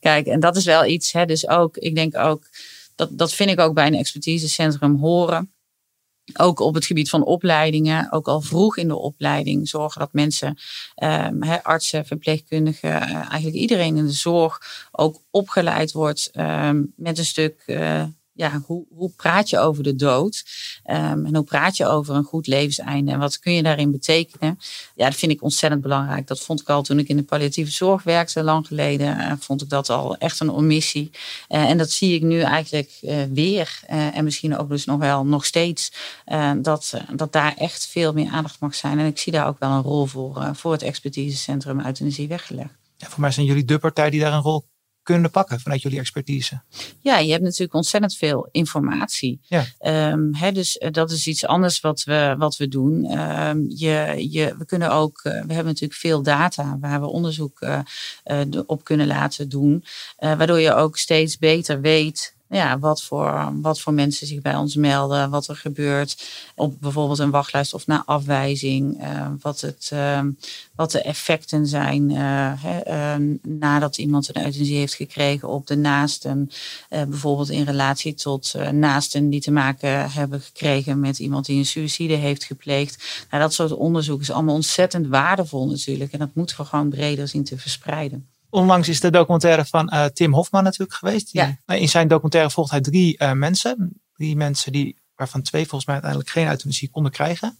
Kijk, 0.00 0.26
en 0.26 0.40
dat 0.40 0.56
is 0.56 0.64
wel 0.64 0.84
iets. 0.84 1.12
Hè, 1.12 1.24
dus 1.24 1.48
ook, 1.48 1.76
ik 1.76 1.94
denk 1.94 2.16
ook, 2.16 2.42
dat, 2.94 3.18
dat 3.18 3.32
vind 3.32 3.50
ik 3.50 3.60
ook 3.60 3.74
bij 3.74 3.86
een 3.86 3.94
expertisecentrum 3.94 4.96
horen 4.96 5.52
ook 6.36 6.60
op 6.60 6.74
het 6.74 6.86
gebied 6.86 7.08
van 7.08 7.24
opleidingen, 7.24 8.12
ook 8.12 8.28
al 8.28 8.40
vroeg 8.40 8.76
in 8.76 8.88
de 8.88 8.96
opleiding, 8.96 9.68
zorgen 9.68 10.00
dat 10.00 10.12
mensen, 10.12 10.58
um, 11.02 11.42
artsen, 11.62 12.06
verpleegkundigen, 12.06 12.90
uh, 12.90 13.14
eigenlijk 13.14 13.54
iedereen 13.54 13.96
in 13.96 14.06
de 14.06 14.12
zorg 14.12 14.60
ook 14.90 15.22
opgeleid 15.30 15.92
wordt 15.92 16.30
um, 16.34 16.92
met 16.96 17.18
een 17.18 17.24
stuk 17.24 17.62
uh, 17.66 18.04
ja, 18.34 18.62
hoe, 18.66 18.84
hoe 18.94 19.10
praat 19.16 19.50
je 19.50 19.58
over 19.58 19.82
de 19.82 19.94
dood? 19.94 20.44
Um, 20.86 21.26
en 21.26 21.34
hoe 21.34 21.44
praat 21.44 21.76
je 21.76 21.86
over 21.86 22.14
een 22.14 22.24
goed 22.24 22.46
levenseinde? 22.46 23.12
En 23.12 23.18
wat 23.18 23.38
kun 23.38 23.52
je 23.52 23.62
daarin 23.62 23.90
betekenen? 23.90 24.58
Ja, 24.94 25.04
dat 25.04 25.18
vind 25.18 25.32
ik 25.32 25.42
ontzettend 25.42 25.82
belangrijk. 25.82 26.26
Dat 26.26 26.40
vond 26.40 26.60
ik 26.60 26.68
al 26.68 26.82
toen 26.82 26.98
ik 26.98 27.08
in 27.08 27.16
de 27.16 27.22
palliatieve 27.22 27.70
zorg 27.70 28.02
werkte, 28.02 28.42
lang 28.42 28.66
geleden. 28.66 29.18
Uh, 29.18 29.32
vond 29.38 29.62
ik 29.62 29.68
dat 29.68 29.90
al 29.90 30.16
echt 30.16 30.40
een 30.40 30.50
omissie. 30.50 31.10
Uh, 31.48 31.70
en 31.70 31.78
dat 31.78 31.90
zie 31.90 32.14
ik 32.14 32.22
nu 32.22 32.40
eigenlijk 32.40 32.98
uh, 33.02 33.22
weer. 33.32 33.80
en 33.86 34.24
misschien 34.24 34.58
ook 34.58 34.68
dus 34.68 34.84
nog 34.84 34.98
wel 34.98 35.24
nog 35.24 35.44
steeds. 35.44 35.92
dat, 36.56 36.94
dat 37.14 37.32
daar 37.32 37.54
echt 37.56 37.86
veel 37.86 38.12
meer 38.12 38.30
aandacht 38.30 38.60
mag 38.60 38.74
zijn. 38.74 38.98
En 38.98 39.06
ik 39.06 39.18
zie 39.18 39.32
daar 39.32 39.46
ook 39.46 39.58
wel 39.58 39.70
een 39.70 39.82
rol 39.82 40.06
voor, 40.06 40.50
voor 40.52 40.72
het 40.72 40.82
expertisecentrum 40.82 41.80
euthanasie 41.80 42.28
weggelegd. 42.28 42.70
Ja, 42.96 43.08
voor 43.08 43.20
mij 43.20 43.30
zijn 43.30 43.46
jullie 43.46 43.64
de 43.64 43.78
partij 43.78 44.10
die 44.10 44.20
daar 44.20 44.32
een 44.32 44.40
rol 44.40 44.64
kunnen 45.02 45.30
pakken 45.30 45.60
vanuit 45.60 45.82
jullie 45.82 45.98
expertise? 45.98 46.62
Ja, 47.00 47.18
je 47.18 47.30
hebt 47.30 47.42
natuurlijk 47.42 47.74
ontzettend 47.74 48.16
veel 48.16 48.48
informatie. 48.50 49.40
Ja. 49.42 49.64
Um, 50.12 50.34
hè, 50.34 50.52
dus 50.52 50.76
uh, 50.76 50.90
dat 50.90 51.10
is 51.10 51.26
iets 51.26 51.46
anders 51.46 51.80
wat 51.80 52.04
we, 52.04 52.34
wat 52.38 52.56
we 52.56 52.68
doen. 52.68 53.18
Um, 53.18 53.64
je, 53.68 54.26
je, 54.30 54.54
we 54.58 54.64
kunnen 54.64 54.90
ook, 54.90 55.20
uh, 55.24 55.32
we 55.32 55.52
hebben 55.52 55.64
natuurlijk 55.64 56.00
veel 56.00 56.22
data 56.22 56.78
waar 56.80 57.00
we 57.00 57.06
onderzoek 57.06 57.60
uh, 57.60 57.80
op 58.66 58.84
kunnen 58.84 59.06
laten 59.06 59.48
doen. 59.48 59.84
waardoor 60.16 60.60
je 60.60 60.74
ook 60.74 60.96
steeds 60.96 61.38
beter 61.38 61.80
weet 61.80 62.34
ja, 62.52 62.78
wat, 62.78 63.02
voor, 63.02 63.52
wat 63.60 63.80
voor 63.80 63.92
mensen 63.92 64.26
zich 64.26 64.40
bij 64.40 64.56
ons 64.56 64.74
melden, 64.74 65.30
wat 65.30 65.48
er 65.48 65.56
gebeurt 65.56 66.24
op 66.54 66.80
bijvoorbeeld 66.80 67.18
een 67.18 67.30
wachtlijst 67.30 67.74
of 67.74 67.86
na 67.86 68.02
afwijzing, 68.06 69.02
uh, 69.02 69.26
wat, 69.40 69.60
het, 69.60 69.90
uh, 69.92 70.20
wat 70.74 70.90
de 70.90 71.02
effecten 71.02 71.66
zijn 71.66 72.10
uh, 72.10 72.18
hè, 72.56 73.18
nadat 73.42 73.98
iemand 73.98 74.28
een 74.28 74.44
euthanasie 74.44 74.76
heeft 74.76 74.94
gekregen 74.94 75.48
op 75.48 75.66
de 75.66 75.76
naasten, 75.76 76.50
bijvoorbeeld 76.88 77.50
in 77.50 77.64
relatie 77.64 78.14
tot 78.14 78.54
naasten 78.72 79.30
die 79.30 79.40
te 79.40 79.50
maken 79.50 80.10
hebben 80.10 80.40
gekregen 80.40 81.00
met 81.00 81.18
iemand 81.18 81.46
die 81.46 81.58
een 81.58 81.66
suïcide 81.66 82.14
heeft 82.14 82.44
gepleegd. 82.44 83.24
Nou, 83.30 83.42
dat 83.42 83.52
soort 83.52 83.72
onderzoek 83.72 84.20
is 84.20 84.30
allemaal 84.30 84.54
ontzettend 84.54 85.06
waardevol 85.06 85.66
natuurlijk 85.66 86.12
en 86.12 86.18
dat 86.18 86.34
moeten 86.34 86.56
we 86.56 86.64
gewoon 86.64 86.88
breder 86.88 87.28
zien 87.28 87.44
te 87.44 87.58
verspreiden. 87.58 88.31
Onlangs 88.52 88.88
is 88.88 89.00
de 89.00 89.10
documentaire 89.10 89.64
van 89.64 89.90
uh, 89.94 90.04
Tim 90.04 90.34
Hofman 90.34 90.62
natuurlijk 90.64 90.98
geweest. 90.98 91.32
Die, 91.32 91.40
ja. 91.40 91.58
Eh, 91.66 91.80
in 91.80 91.88
zijn 91.88 92.08
documentaire 92.08 92.50
volgt 92.50 92.70
hij 92.70 92.80
drie 92.80 93.22
uh, 93.22 93.32
mensen. 93.32 94.00
Drie 94.14 94.36
mensen 94.36 94.72
die, 94.72 94.98
waarvan 95.14 95.42
twee 95.42 95.62
volgens 95.62 95.84
mij 95.84 95.94
uiteindelijk 95.94 96.32
geen 96.32 96.48
euthanasie 96.48 96.90
konden 96.90 97.12
krijgen. 97.12 97.58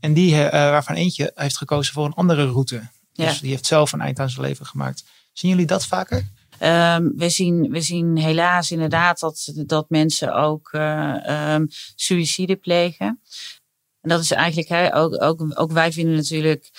En 0.00 0.12
die, 0.12 0.34
uh, 0.34 0.50
waarvan 0.50 0.94
eentje 0.94 1.32
heeft 1.34 1.56
gekozen 1.56 1.92
voor 1.92 2.04
een 2.04 2.12
andere 2.12 2.46
route. 2.46 2.90
Ja. 3.12 3.26
Dus 3.26 3.40
die 3.40 3.50
heeft 3.50 3.66
zelf 3.66 3.92
een 3.92 4.00
eind 4.00 4.18
aan 4.18 4.30
zijn 4.30 4.46
leven 4.46 4.66
gemaakt. 4.66 5.04
Zien 5.32 5.50
jullie 5.50 5.66
dat 5.66 5.86
vaker? 5.86 6.16
Um, 6.60 7.12
we, 7.16 7.28
zien, 7.28 7.70
we 7.70 7.80
zien 7.80 8.16
helaas 8.16 8.70
inderdaad 8.70 9.18
dat, 9.18 9.52
dat 9.54 9.90
mensen 9.90 10.34
ook 10.34 10.72
um, 10.72 11.68
suïcide 11.94 12.56
plegen. 12.56 13.20
En 14.00 14.08
dat 14.08 14.20
is 14.20 14.30
eigenlijk, 14.30 14.68
hè, 14.68 14.96
ook, 14.96 15.22
ook, 15.22 15.60
ook 15.60 15.72
wij 15.72 15.92
vinden 15.92 16.14
natuurlijk 16.14 16.70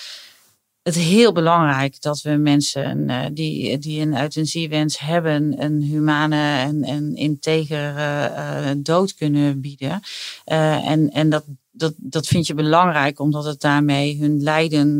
het 0.84 0.94
heel 0.94 1.32
belangrijk 1.32 2.00
dat 2.00 2.20
we 2.20 2.30
mensen 2.30 3.08
uh, 3.10 3.20
die, 3.32 3.78
die 3.78 4.00
een 4.00 4.20
euthanasiewens 4.20 4.98
hebben, 4.98 5.62
een 5.62 5.82
humane 5.82 6.58
en, 6.58 6.82
en 6.82 7.16
integere 7.16 8.30
uh, 8.30 8.70
dood 8.76 9.14
kunnen 9.14 9.60
bieden. 9.60 10.00
Uh, 10.46 10.90
en, 10.90 11.10
en 11.10 11.30
dat, 11.30 11.44
dat, 11.72 11.94
dat 11.96 12.26
vind 12.26 12.46
je 12.46 12.54
belangrijk 12.54 13.18
omdat 13.18 13.44
het 13.44 13.60
daarmee 13.60 14.18
hun 14.20 14.42
lijden 14.42 14.98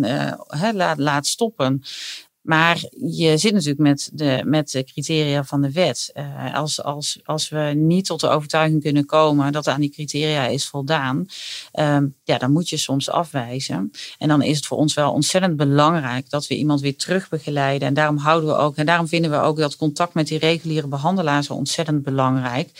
laat, 0.73 0.99
laat 0.99 1.27
stoppen. 1.27 1.83
Maar 2.45 2.85
je 3.17 3.39
zit 3.39 3.53
natuurlijk 3.53 3.81
met 3.81 4.11
de, 4.13 4.43
met 4.45 4.71
de 4.71 4.85
criteria 4.85 5.45
van 5.45 5.61
de 5.61 5.73
wet. 5.73 6.11
Uh, 6.15 6.55
als, 6.55 6.83
als, 6.83 7.21
als 7.25 7.49
we 7.49 7.73
niet 7.77 8.07
tot 8.07 8.21
de 8.21 8.29
overtuiging 8.29 8.83
kunnen 8.83 9.07
komen 9.07 9.53
dat 9.53 9.69
aan 9.69 9.81
die 9.81 9.91
criteria 9.91 10.47
is 10.47 10.69
voldaan, 10.69 11.27
uh, 11.75 11.99
ja, 12.25 12.39
dan 12.39 12.53
moet 12.53 12.69
je 12.69 12.77
soms 12.77 13.11
afwijzen. 13.11 13.91
En 14.19 14.29
dan 14.29 14.43
is 14.43 14.57
het 14.57 14.67
voor 14.67 14.79
ons 14.79 14.95
wel 14.95 15.13
ontzettend 15.13 15.57
belangrijk 15.57 16.31
dat 16.31 16.47
we 16.47 16.57
iemand 16.57 16.81
weer 16.81 16.97
terug 16.97 17.29
begeleiden. 17.29 17.89
En 17.89 17.95
daarom 17.95 18.17
houden 18.17 18.49
we 18.49 18.57
ook, 18.57 18.77
en 18.77 18.87
daarom 18.87 19.09
vinden 19.09 19.31
we 19.31 19.37
ook 19.37 19.57
dat 19.57 19.77
contact 19.77 20.15
met 20.15 20.27
die 20.27 20.39
reguliere 20.39 20.89
behandelaar 20.89 21.43
zo 21.43 21.55
ontzettend 21.55 22.03
belangrijk 22.03 22.71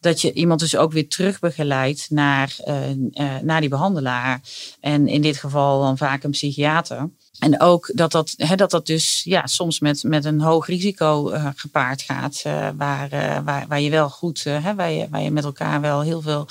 dat 0.00 0.20
je 0.20 0.32
iemand 0.32 0.60
dus 0.60 0.76
ook 0.76 0.92
weer 0.92 1.08
terugbegeleidt 1.08 2.10
naar, 2.10 2.56
uh, 2.66 2.90
uh, 2.90 3.38
naar 3.42 3.60
die 3.60 3.68
behandelaar. 3.68 4.40
En 4.80 5.08
in 5.08 5.22
dit 5.22 5.36
geval 5.36 5.80
dan 5.80 5.96
vaak 5.96 6.22
een 6.22 6.30
psychiater. 6.30 7.10
En 7.44 7.60
ook 7.60 7.90
dat 7.94 8.12
dat, 8.12 8.34
hè, 8.36 8.56
dat, 8.56 8.70
dat 8.70 8.86
dus 8.86 9.22
ja, 9.24 9.46
soms 9.46 9.80
met, 9.80 10.02
met 10.02 10.24
een 10.24 10.40
hoog 10.40 10.66
risico 10.66 11.32
uh, 11.32 11.48
gepaard 11.54 12.02
gaat. 12.02 12.42
Uh, 12.46 12.68
waar, 12.76 13.12
uh, 13.12 13.38
waar, 13.44 13.66
waar 13.68 13.80
je 13.80 13.90
wel 13.90 14.10
goed, 14.10 14.44
hè, 14.44 14.74
waar, 14.74 14.90
je, 14.90 15.08
waar 15.10 15.22
je 15.22 15.30
met 15.30 15.44
elkaar 15.44 15.80
wel 15.80 16.00
heel 16.00 16.22
veel 16.22 16.48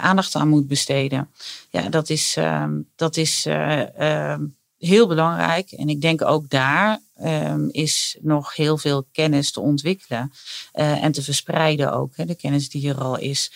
aandacht 0.00 0.34
aan 0.34 0.48
moet 0.48 0.66
besteden. 0.66 1.30
Ja, 1.70 1.88
dat 1.88 2.10
is, 2.10 2.36
ehm, 2.36 2.80
dat 2.96 3.16
is 3.16 3.46
ehm, 3.46 4.44
heel 4.78 5.06
belangrijk. 5.06 5.70
En 5.70 5.88
ik 5.88 6.00
denk 6.00 6.24
ook 6.24 6.50
daar 6.50 7.00
um, 7.24 7.68
is 7.70 8.16
nog 8.20 8.56
heel 8.56 8.78
veel 8.78 9.06
kennis 9.12 9.52
te 9.52 9.60
ontwikkelen 9.60 10.32
en 10.72 11.12
te 11.12 11.22
verspreiden 11.22 11.92
ook. 11.92 12.16
Hè, 12.16 12.24
de 12.24 12.34
kennis 12.34 12.68
die 12.68 12.88
er 12.88 13.00
al 13.00 13.18
is 13.18 13.52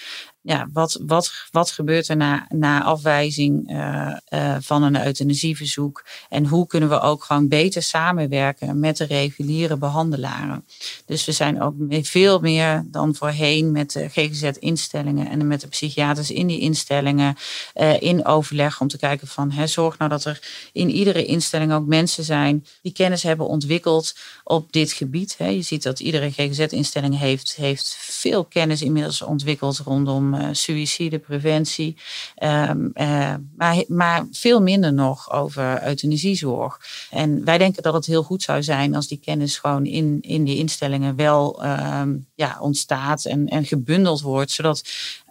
ja, 0.47 0.69
wat, 0.73 1.01
wat, 1.07 1.33
wat 1.51 1.71
gebeurt 1.71 2.09
er 2.09 2.17
na, 2.17 2.47
na 2.49 2.83
afwijzing 2.83 3.71
uh, 3.71 4.17
uh, 4.31 4.57
van 4.61 4.83
een 4.83 5.07
euthanasieverzoek? 5.07 6.05
En 6.29 6.47
hoe 6.47 6.67
kunnen 6.67 6.89
we 6.89 7.01
ook 7.01 7.25
gewoon 7.25 7.49
beter 7.49 7.83
samenwerken 7.83 8.81
met 8.81 8.97
de 8.97 9.05
reguliere 9.05 9.77
behandelaren? 9.77 10.65
Dus 11.07 11.25
we 11.25 11.33
zijn 11.33 11.63
ook 11.63 11.75
veel 11.89 12.41
meer 12.41 12.85
dan 12.87 13.15
voorheen 13.15 13.73
met 13.73 13.93
de 13.93 14.09
GGZ-instellingen 14.09 15.29
en 15.29 15.47
met 15.47 15.61
de 15.61 15.69
psychiaters 15.69 16.31
in 16.31 16.47
die 16.47 16.61
instellingen 16.61 17.37
uh, 17.75 18.01
in 18.01 18.25
overleg 18.25 18.81
om 18.81 18.89
te 18.89 18.99
kijken 18.99 19.29
van 19.29 19.51
hè, 19.51 19.67
zorg 19.67 19.99
nou 19.99 20.11
dat 20.11 20.25
er 20.25 20.41
in 20.73 20.91
iedere 20.91 21.25
instelling 21.25 21.73
ook 21.73 21.87
mensen 21.87 22.25
zijn 22.25 22.67
die 22.83 22.93
kennis 22.93 23.23
hebben 23.23 23.47
ontwikkeld 23.47 24.15
op 24.45 24.73
dit 24.73 24.93
gebied. 24.93 25.35
Hè. 25.39 25.47
Je 25.47 25.63
ziet 25.63 25.83
dat 25.83 26.01
iedere 26.01 26.31
GGZ-instelling 26.31 27.19
heeft, 27.19 27.55
heeft 27.57 27.97
veel 28.01 28.45
kennis 28.45 28.83
inmiddels 28.83 29.23
ontwikkeld 29.23 29.79
rondom 29.79 30.35
uh, 30.41 30.49
suïcidepreventie. 30.53 31.97
Um, 32.43 32.91
uh, 32.95 33.35
maar, 33.57 33.85
maar 33.89 34.27
veel 34.33 34.63
minder 34.63 34.93
nog 34.93 35.33
over 35.33 35.87
euthanasiezorg. 35.87 36.81
En 37.11 37.45
wij 37.45 37.59
denken 37.59 37.83
dat 37.83 37.95
het 37.95 38.07
heel 38.07 38.23
goed 38.23 38.43
zou 38.43 38.63
zijn 38.63 38.95
als 38.95 39.09
die 39.09 39.21
kennis 39.25 39.59
gewoon 39.59 39.87
in, 39.87 40.19
in 40.21 40.45
die 40.45 40.57
instellingen 40.57 41.17
wel 41.17 41.65
um, 41.65 42.27
ja, 42.35 42.57
ontstaat 42.61 43.25
en, 43.25 43.47
en 43.47 43.65
gebundeld 43.65 44.21
wordt. 44.21 44.51
Zodat 44.51 44.83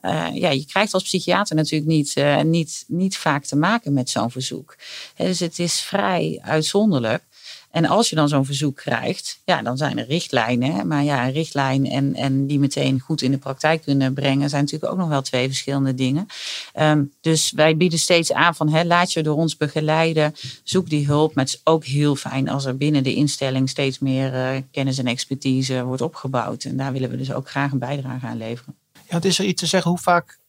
uh, 0.02 0.28
ja, 0.34 0.50
je 0.50 0.66
krijgt 0.66 0.94
als 0.94 1.04
psychiater 1.04 1.56
natuurlijk 1.56 1.92
niet, 1.92 2.16
niet, 2.44 2.84
niet 2.88 3.18
vaak 3.18 3.46
te 3.46 3.56
maken 3.56 3.94
met 3.94 4.10
zo'n 4.10 4.32
verzoek. 4.32 4.76
dus 5.16 5.40
het 5.40 5.60
is 5.60 5.82
vrij 5.82 6.40
uitzonderlijk. 6.42 7.24
En 7.76 7.86
als 7.86 8.10
je 8.10 8.16
dan 8.16 8.30
zo'n 8.30 8.46
verzoek 8.46 8.76
krijgt, 8.76 9.42
ja, 9.46 9.62
dan 9.62 9.78
zijn 9.78 9.98
er 9.98 10.08
richtlijnen. 10.08 10.88
Maar 10.88 11.04
ja, 11.04 11.26
een 11.26 11.32
richtlijn 11.32 11.90
en, 11.90 12.14
en 12.14 12.48
die 12.48 12.60
meteen 12.60 13.00
goed 13.00 13.22
in 13.22 13.32
de 13.32 13.38
praktijk 13.38 13.82
kunnen 13.82 14.14
brengen, 14.14 14.50
zijn 14.50 14.64
natuurlijk 14.64 14.92
ook 14.92 14.98
nog 14.98 15.08
wel 15.08 15.22
twee 15.22 15.48
verschillende 15.48 15.94
dingen. 15.94 16.28
Ehm, 16.74 17.04
dus 17.22 17.52
wij 17.52 17.78
bieden 17.78 18.00
steeds 18.00 18.34
aan 18.34 18.56
van 18.56 18.70
hè, 18.70 18.84
laat 18.84 19.14
je 19.14 19.24
door 19.24 19.36
ons 19.36 19.58
begeleiden, 19.58 20.36
zoek 20.64 20.90
die 20.90 21.06
hulp. 21.06 21.36
Maar 21.36 21.44
het 21.44 21.54
is 21.54 21.62
ook 21.64 21.86
heel 21.86 22.16
fijn 22.16 22.50
als 22.50 22.66
er 22.66 22.78
binnen 22.78 23.04
de 23.04 23.14
instelling 23.14 23.70
steeds 23.70 24.00
meer 24.00 24.34
uh, 24.34 24.62
kennis 24.72 24.98
en 24.98 25.08
expertise 25.08 25.84
wordt 25.84 26.02
opgebouwd. 26.02 26.64
En 26.64 26.78
daar 26.78 26.92
willen 26.92 27.10
we 27.10 27.18
dus 27.18 27.34
ook 27.34 27.50
graag 27.50 27.72
een 27.72 27.80
bijdrage 27.80 28.26
aan 28.26 28.38
leveren. 28.38 28.76
Ja, 28.94 29.16
het 29.16 29.26
is 29.26 29.40
er 29.40 29.46
iets 29.46 29.62
te 29.62 29.68
zeggen, 29.68 29.92
hoe 29.92 30.00
vaak 30.00 30.40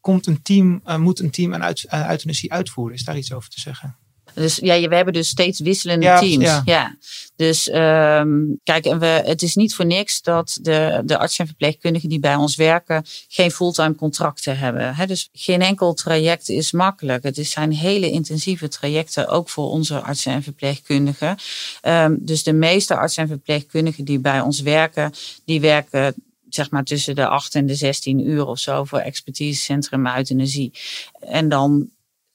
komt 0.00 0.26
een 0.26 0.42
team, 0.42 0.80
uh, 0.86 0.96
moet 0.96 1.20
een 1.20 1.30
team 1.30 1.52
een 1.52 1.62
uit, 1.62 1.84
uh, 1.94 2.10
euthanasie 2.10 2.52
uitvoeren? 2.52 2.94
Is 2.94 3.04
daar 3.04 3.16
iets 3.16 3.32
over 3.32 3.50
te 3.50 3.60
zeggen? 3.60 3.96
Dus 4.34 4.56
ja, 4.56 4.88
we 4.88 4.94
hebben 4.94 5.14
dus 5.14 5.28
steeds 5.28 5.60
wisselende 5.60 6.04
Ja, 6.06 6.18
teams. 6.18 6.44
ja. 6.44 6.62
Ja. 6.64 6.96
Dus 7.36 7.68
ehm, 7.68 8.30
kijk, 8.64 8.86
en 8.86 8.98
we, 8.98 9.06
het 9.06 9.42
is 9.42 9.54
niet 9.54 9.74
voor 9.74 9.86
niks 9.86 10.22
dat 10.22 10.58
de, 10.60 11.02
de 11.04 11.18
artsen 11.18 11.40
en 11.40 11.46
verpleegkundigen 11.46 12.08
die 12.08 12.20
bij 12.20 12.34
ons 12.34 12.56
werken 12.56 13.04
geen 13.28 13.50
fulltime 13.50 13.94
contracten 13.94 14.58
hebben. 14.58 14.94
Hè? 14.94 15.06
Dus 15.06 15.28
geen 15.32 15.62
enkel 15.62 15.94
traject 15.94 16.48
is 16.48 16.72
makkelijk. 16.72 17.22
Het 17.22 17.46
zijn 17.46 17.72
hele 17.72 18.10
intensieve 18.10 18.68
trajecten, 18.68 19.28
ook 19.28 19.48
voor 19.48 19.70
onze 19.70 20.00
artsen 20.00 20.32
en 20.32 20.42
verpleegkundigen. 20.42 21.36
Ehm, 21.80 22.14
dus 22.18 22.42
de 22.42 22.52
meeste 22.52 22.96
artsen 22.96 23.22
en 23.22 23.28
verpleegkundigen 23.28 24.04
die 24.04 24.18
bij 24.18 24.40
ons 24.40 24.60
werken, 24.60 25.12
die 25.44 25.60
werken 25.60 26.14
zeg 26.48 26.70
maar 26.70 26.84
tussen 26.84 27.14
de 27.14 27.26
8 27.26 27.54
en 27.54 27.66
de 27.66 27.74
16 27.74 28.28
uur 28.28 28.46
of 28.46 28.58
zo 28.58 28.84
voor 28.84 28.98
expertisecentrum 28.98 30.06
euthanasie. 30.06 30.72
En 31.20 31.48
dan 31.48 31.88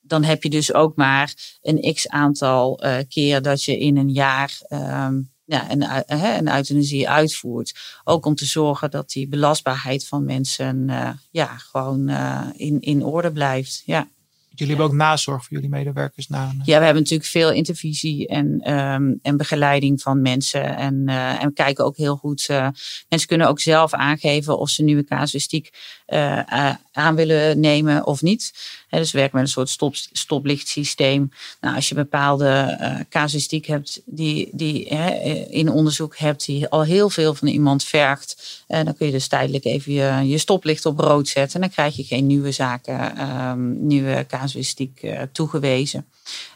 dan 0.08 0.24
heb 0.24 0.44
je 0.44 0.50
dus 0.50 0.74
ook 0.74 0.96
maar 0.96 1.34
een 1.62 1.94
x 1.94 2.08
aantal 2.08 2.80
eh, 2.80 2.98
keer 3.10 3.42
dat 3.42 3.64
je 3.64 3.80
in 3.80 3.98
een 3.98 4.12
jaar 4.12 4.58
ehm, 4.68 5.20
ja, 5.48 5.72
een, 5.72 5.84
hè, 6.20 6.38
een 6.38 6.56
euthanasie 6.56 7.10
uitvoert. 7.10 8.00
Ook 8.04 8.26
om 8.26 8.36
te 8.36 8.46
zorgen 8.46 8.92
dat 8.92 9.10
die 9.10 9.28
belastbaarheid 9.28 10.08
van 10.08 10.26
mensen 10.26 10.90
eh, 10.90 11.10
ja, 11.32 11.58
gewoon 11.58 12.08
eh, 12.08 12.48
in, 12.56 12.82
in 12.82 13.04
orde 13.04 13.32
blijft. 13.32 13.84
Ja. 13.86 14.08
Jullie 14.50 14.76
hebben 14.76 14.92
ook 14.92 15.00
nazorg 15.00 15.44
voor 15.44 15.54
jullie 15.54 15.70
medewerkers 15.70 16.28
na 16.28 16.50
een... 16.50 16.62
ja, 16.64 16.80
we 16.80 16.86
hebben 16.86 17.04
natuurlijk 17.04 17.30
veel 17.30 17.52
intervisie 17.52 18.28
en, 18.28 18.60
ehm, 18.60 19.14
en 19.22 19.38
begeleiding 19.38 20.02
van 20.02 20.22
mensen. 20.22 20.78
En, 20.78 21.08
en 21.10 21.48
we 21.48 21.54
kijken 21.54 21.86
ook 21.86 21.98
heel 21.98 22.16
goed. 22.16 22.48
eh, 22.48 22.68
mensen 23.10 23.28
kunnen 23.28 23.48
ook 23.48 23.60
zelf 23.60 23.94
aangeven 23.94 24.60
of 24.60 24.70
ze 24.70 24.84
nieuwe 24.84 25.04
casuïstiek 25.04 25.70
eh, 26.08 26.40
a- 26.54 26.80
aan 26.92 27.16
willen 27.16 27.60
nemen 27.60 28.06
of 28.06 28.22
niet. 28.22 28.54
Dus 28.90 29.12
we 29.12 29.18
werken 29.18 29.38
met 29.38 29.46
een 29.46 29.52
soort 29.52 29.70
stop, 29.70 29.96
stoplichtsysteem. 29.96 31.32
Nou, 31.62 31.76
als 31.76 31.90
je 31.90 31.96
bepaalde 31.96 32.48
eh 32.80 32.96
casuïstiek 33.10 33.66
hebt 33.66 34.02
die, 34.06 34.50
die 34.52 34.88
eh, 34.90 35.52
in 35.52 35.70
onderzoek 35.72 36.18
hebt, 36.18 36.46
die 36.46 36.68
al 36.68 36.84
heel 36.84 37.10
veel 37.10 37.34
van 37.34 37.48
iemand 37.48 37.84
vergt, 37.84 38.64
eh, 38.68 38.84
dan 38.86 38.96
kun 38.96 39.06
je 39.06 39.12
dus 39.12 39.28
tijdelijk 39.28 39.66
even 39.66 39.94
je, 39.94 40.28
je 40.30 40.38
stoplicht 40.38 40.86
op 40.86 41.00
rood 41.00 41.28
zetten. 41.28 41.56
En 41.56 41.62
dan 41.62 41.70
krijg 41.70 41.96
je 41.96 42.04
geen 42.04 42.28
nieuwe 42.28 42.52
zaken, 42.52 43.16
ehm, 43.18 43.88
nieuwe 43.88 44.26
casuïstiek 44.28 45.02
eh, 45.02 45.22
toegewezen. 45.32 46.06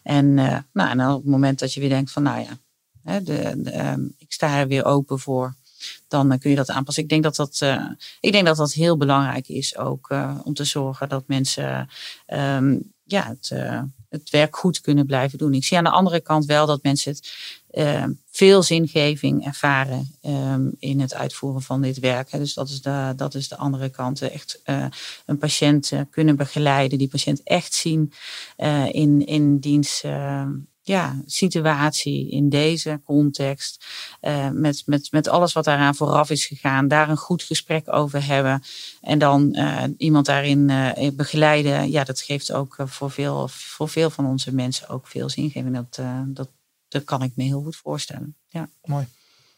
En, 0.03 0.37
eh, 0.39 0.57
nou, 0.73 0.89
en 0.89 1.07
op 1.09 1.21
het 1.21 1.31
moment 1.31 1.59
dat 1.59 1.73
je 1.73 1.79
weer 1.79 1.89
denkt 1.89 2.11
van, 2.11 2.23
nou 2.23 2.39
ja, 2.39 2.57
de, 3.19 3.53
de, 3.57 3.69
ehm, 3.69 4.01
ik 4.17 4.31
sta 4.33 4.59
er 4.59 4.67
weer 4.67 4.85
open 4.85 5.19
voor, 5.19 5.55
dan 6.12 6.32
eh, 6.32 6.39
kun 6.39 6.50
je 6.50 6.56
dat 6.56 6.69
aanpassen. 6.69 7.04
Ik 7.04 7.10
denk 7.10 7.24
dat 7.24 7.36
dat, 7.36 7.58
eh, 7.62 7.86
ik 8.19 8.32
denk 8.32 8.45
dat, 8.45 8.58
dat 8.58 8.74
heel 8.74 8.97
belangrijk 8.97 9.47
is 9.47 9.78
ook 9.78 10.10
eh, 10.10 10.39
om 10.43 10.54
te 10.54 10.63
zorgen 10.63 11.10
dat 11.10 11.24
mensen 11.28 11.89
ehm, 12.26 12.78
ja, 13.04 13.28
het, 13.28 13.50
het 14.10 14.30
werk 14.30 14.56
goed 14.56 14.82
kunnen 14.82 15.06
blijven 15.06 15.38
doen. 15.38 15.54
Ik 15.54 15.63
zie 15.63 15.78
aan 15.78 15.84
de 15.84 15.89
andere 15.89 16.19
kant 16.19 16.45
wel 16.45 16.65
dat 16.65 16.84
mensen 16.84 17.12
het 17.12 17.32
eh, 17.69 18.06
veel 18.32 18.63
zingeving 18.63 19.45
ervaren 19.45 20.15
ehm, 20.21 20.69
in 20.80 21.00
het 21.00 21.13
uitvoeren 21.13 21.62
van 21.62 21.82
dit 21.82 22.00
werk. 22.00 22.32
hè. 22.32 22.38
Dus 22.38 22.54
dat 22.54 22.69
is 22.69 22.82
de, 22.82 23.13
dat 23.15 23.36
is 23.36 23.47
de 23.47 23.58
andere 23.58 23.89
kant. 23.89 24.21
Echt 24.21 24.62
een 25.26 25.38
patiënt 25.38 25.91
kunnen 26.10 26.36
begeleiden, 26.36 26.97
die 26.97 27.08
patiënt 27.08 27.43
echt 27.43 27.74
zien 27.74 28.13
in, 28.91 29.26
in 29.26 29.60
diens 29.60 30.04
ja, 30.81 31.21
situatie, 31.25 32.29
in 32.29 32.49
deze 32.49 33.01
context. 33.05 33.85
eh, 34.19 34.49
met, 34.49 34.83
met, 34.85 35.11
met 35.11 35.27
alles 35.27 35.53
wat 35.53 35.63
daaraan 35.63 35.95
vooraf 35.95 36.29
is 36.29 36.45
gegaan. 36.45 36.87
Daar 36.87 37.09
een 37.09 37.17
goed 37.17 37.43
gesprek 37.43 37.93
over 37.93 38.25
hebben. 38.25 38.63
En 39.01 39.19
dan 39.19 39.53
eh, 39.53 39.83
iemand 39.97 40.25
daarin 40.25 40.69
eh, 40.69 41.11
begeleiden. 41.13 41.91
Ja, 41.91 42.03
dat 42.03 42.21
geeft 42.21 42.51
ook 42.51 42.75
voor, 42.77 43.11
veel, 43.11 43.47
voor 43.47 43.89
veel 43.89 44.09
van 44.09 44.25
onze 44.25 44.53
mensen 44.53 44.87
ook 44.89 45.07
veel 45.07 45.29
zingeving. 45.29 45.73
Dat, 45.73 45.99
dat, 46.25 46.49
dat 46.87 47.03
kan 47.03 47.21
ik 47.21 47.31
me 47.35 47.43
heel 47.43 47.61
goed 47.61 47.75
voorstellen. 47.75 48.35
Ja. 48.47 48.69
Mooi. 48.83 49.07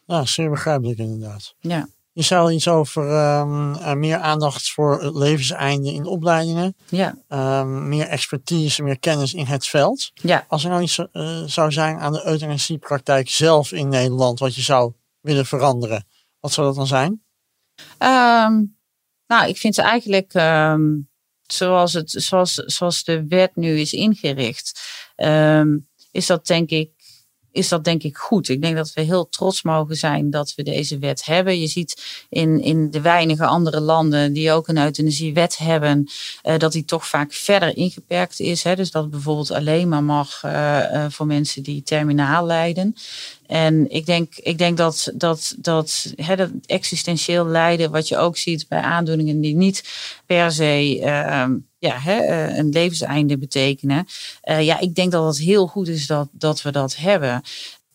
Ja, 0.06 0.26
zeer 0.26 0.50
begrijpelijk 0.50 1.00
inderdaad. 1.00 1.56
Ja. 1.60 1.88
Je 2.14 2.22
zei 2.22 2.42
al 2.42 2.52
iets 2.52 2.68
over 2.68 3.10
ehm, 3.10 3.74
eh, 3.74 3.94
meer 3.94 4.18
aandacht 4.18 4.72
voor 4.72 5.02
het 5.02 5.16
levenseinde 5.16 5.94
in 5.94 6.06
opleidingen. 6.06 6.76
Ja. 6.90 7.16
ehm, 7.28 7.88
meer 7.88 8.08
expertise, 8.08 8.84
meer 8.84 9.00
kennis 9.00 9.34
in 9.34 9.46
het 9.46 9.68
veld. 9.68 10.12
Ja. 10.14 10.46
Als 10.48 10.64
er 10.64 10.70
nou 10.70 10.82
iets 10.82 10.98
eh, 11.12 11.44
zou 11.46 11.72
zijn 11.72 11.98
aan 11.98 12.14
de 12.14 12.26
euthanasiepraktijk 12.26 13.30
zelf 13.30 13.72
in 13.72 13.90
Nederland, 13.90 14.40
wat 14.40 14.56
je 14.56 14.62
zou 14.62 14.94
willen 15.22 15.46
veranderen, 15.46 16.06
wat 16.40 16.52
zou 16.52 16.68
dat 16.68 16.76
dan 16.76 16.88
zijn? 16.88 17.24
Ehm, 17.98 18.64
nou, 19.28 19.48
ik 19.48 19.58
vind 19.58 19.78
eigenlijk 19.78 20.32
zoals, 21.42 21.94
het, 21.94 22.12
zoals, 22.12 22.54
zoals 22.54 23.04
de 23.04 23.28
wet 23.28 23.56
nu 23.56 23.80
is 23.80 23.94
ingericht, 23.94 24.82
is 26.12 26.26
dat 26.26 26.48
denk 26.48 26.70
ik. 26.70 27.03
Is 27.54 27.70
dat 27.70 27.84
denk 27.84 28.04
ik 28.04 28.18
goed? 28.18 28.50
Ik 28.50 28.62
denk 28.62 28.76
dat 28.76 28.94
we 28.94 29.02
heel 29.02 29.30
trots 29.30 29.62
mogen 29.62 29.96
zijn 29.96 30.30
dat 30.30 30.54
we 30.56 30.64
deze 30.64 30.98
wet 30.98 31.26
hebben. 31.26 31.60
Je 31.60 31.68
ziet 31.68 32.26
in, 32.30 32.62
in 32.62 32.92
de 32.92 33.02
weinige 33.02 33.46
andere 33.46 33.80
landen 33.80 34.34
die 34.34 34.52
ook 34.52 34.68
een 34.68 34.78
euthanasiewet 34.78 35.58
hebben, 35.58 36.10
eh, 36.42 36.58
dat 36.58 36.72
die 36.72 36.86
toch 36.86 37.08
vaak 37.08 37.34
verder 37.34 37.78
ingeperkt 37.78 38.40
is. 38.40 38.64
Hè? 38.64 38.76
Dus 38.76 38.92
dat 38.92 39.10
bijvoorbeeld 39.10 39.52
alleen 39.52 39.88
maar 39.88 40.04
mag 40.04 40.44
eh, 40.44 41.06
eh, 41.06 41.12
voor 41.12 41.26
mensen 41.26 41.64
die 41.64 41.84
terminaal 41.84 42.46
lijden. 42.46 42.96
En 43.48 43.90
ik 43.90 44.06
denk, 44.06 44.36
ik 44.36 44.58
denk 44.58 44.78
dat, 44.78 45.12
dat, 45.14 45.56
dat, 45.58 46.14
hè, 46.16 46.36
dat 46.36 46.50
existentieel 46.66 47.48
lijden, 47.48 47.92
wat 47.92 48.08
je 48.08 48.18
ook 48.18 48.38
ziet 48.38 48.68
bij 48.68 48.82
aandoeningen 48.82 49.42
die 49.42 49.56
niet 49.56 49.84
per 50.26 50.52
se 50.52 51.00
eh, 51.02 51.46
ja, 51.84 52.00
hè, 52.00 52.18
eh, 52.18 52.58
een 52.58 52.70
levenseinde 52.70 53.38
betekenen. 53.38 54.06
Eh, 54.42 54.66
ja, 54.66 54.80
ik 54.80 54.96
denk 54.96 55.12
dat 55.12 55.26
het 55.26 55.38
heel 55.38 55.68
goed 55.68 55.88
is 55.88 56.08
dat, 56.08 56.30
dat 56.32 56.62
we 56.62 56.72
dat 56.72 56.96
hebben. 56.96 57.42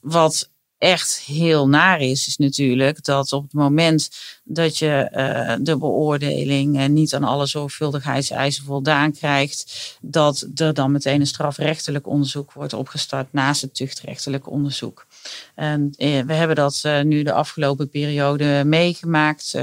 Wat 0.01 0.51
echt 0.79 1.21
heel 1.21 1.69
naar 1.69 2.01
is, 2.01 2.27
is 2.27 2.37
natuurlijk 2.37 3.05
dat 3.05 3.33
op 3.33 3.43
het 3.43 3.53
moment 3.53 4.11
dat 4.45 4.79
je 4.79 4.89
eh, 4.89 5.57
de 5.61 5.77
beoordeling 5.77 6.89
niet 6.89 7.15
aan 7.15 7.25
alle 7.25 7.47
zorgvuldigheidseisen 7.47 8.65
voldaan 8.65 9.13
krijgt, 9.13 9.97
dat 10.01 10.47
er 10.55 10.75
dan 10.75 10.93
meteen 10.93 11.21
een 11.21 11.27
strafrechtelijk 11.27 12.07
onderzoek 12.07 12.53
wordt 12.53 12.73
opgestart 12.73 13.33
naast 13.33 13.61
het 13.61 13.75
tuchtrechtelijk 13.75 14.51
onderzoek. 14.51 15.07
En 15.55 15.95
we 15.97 16.33
hebben 16.33 16.57
dat 16.57 16.85
nu 17.03 17.23
de 17.23 17.33
afgelopen 17.33 17.89
periode 17.89 18.63
meegemaakt 18.67 19.55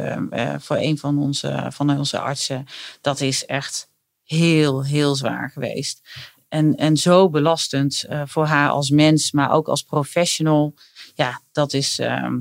voor 0.58 0.78
een 0.78 0.98
van 0.98 1.20
onze, 1.20 1.66
van 1.70 1.98
onze 1.98 2.20
artsen. 2.20 2.66
Dat 3.02 3.22
is 3.22 3.46
echt 3.46 3.94
heel, 4.26 4.84
heel 4.84 5.16
zwaar 5.16 5.50
geweest. 5.50 6.02
En, 6.48 6.76
en 6.76 6.98
zo 6.98 7.30
belastend 7.30 8.04
eh, 8.04 8.22
voor 8.26 8.46
haar 8.46 8.70
als 8.70 8.90
mens, 8.90 9.32
maar 9.32 9.52
ook 9.52 9.68
als 9.68 9.84
professional. 9.84 10.74
Ja, 11.16 11.42
dat 11.52 11.74
is, 11.74 12.00
ehm, 12.00 12.40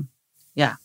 ja, 0.51 0.79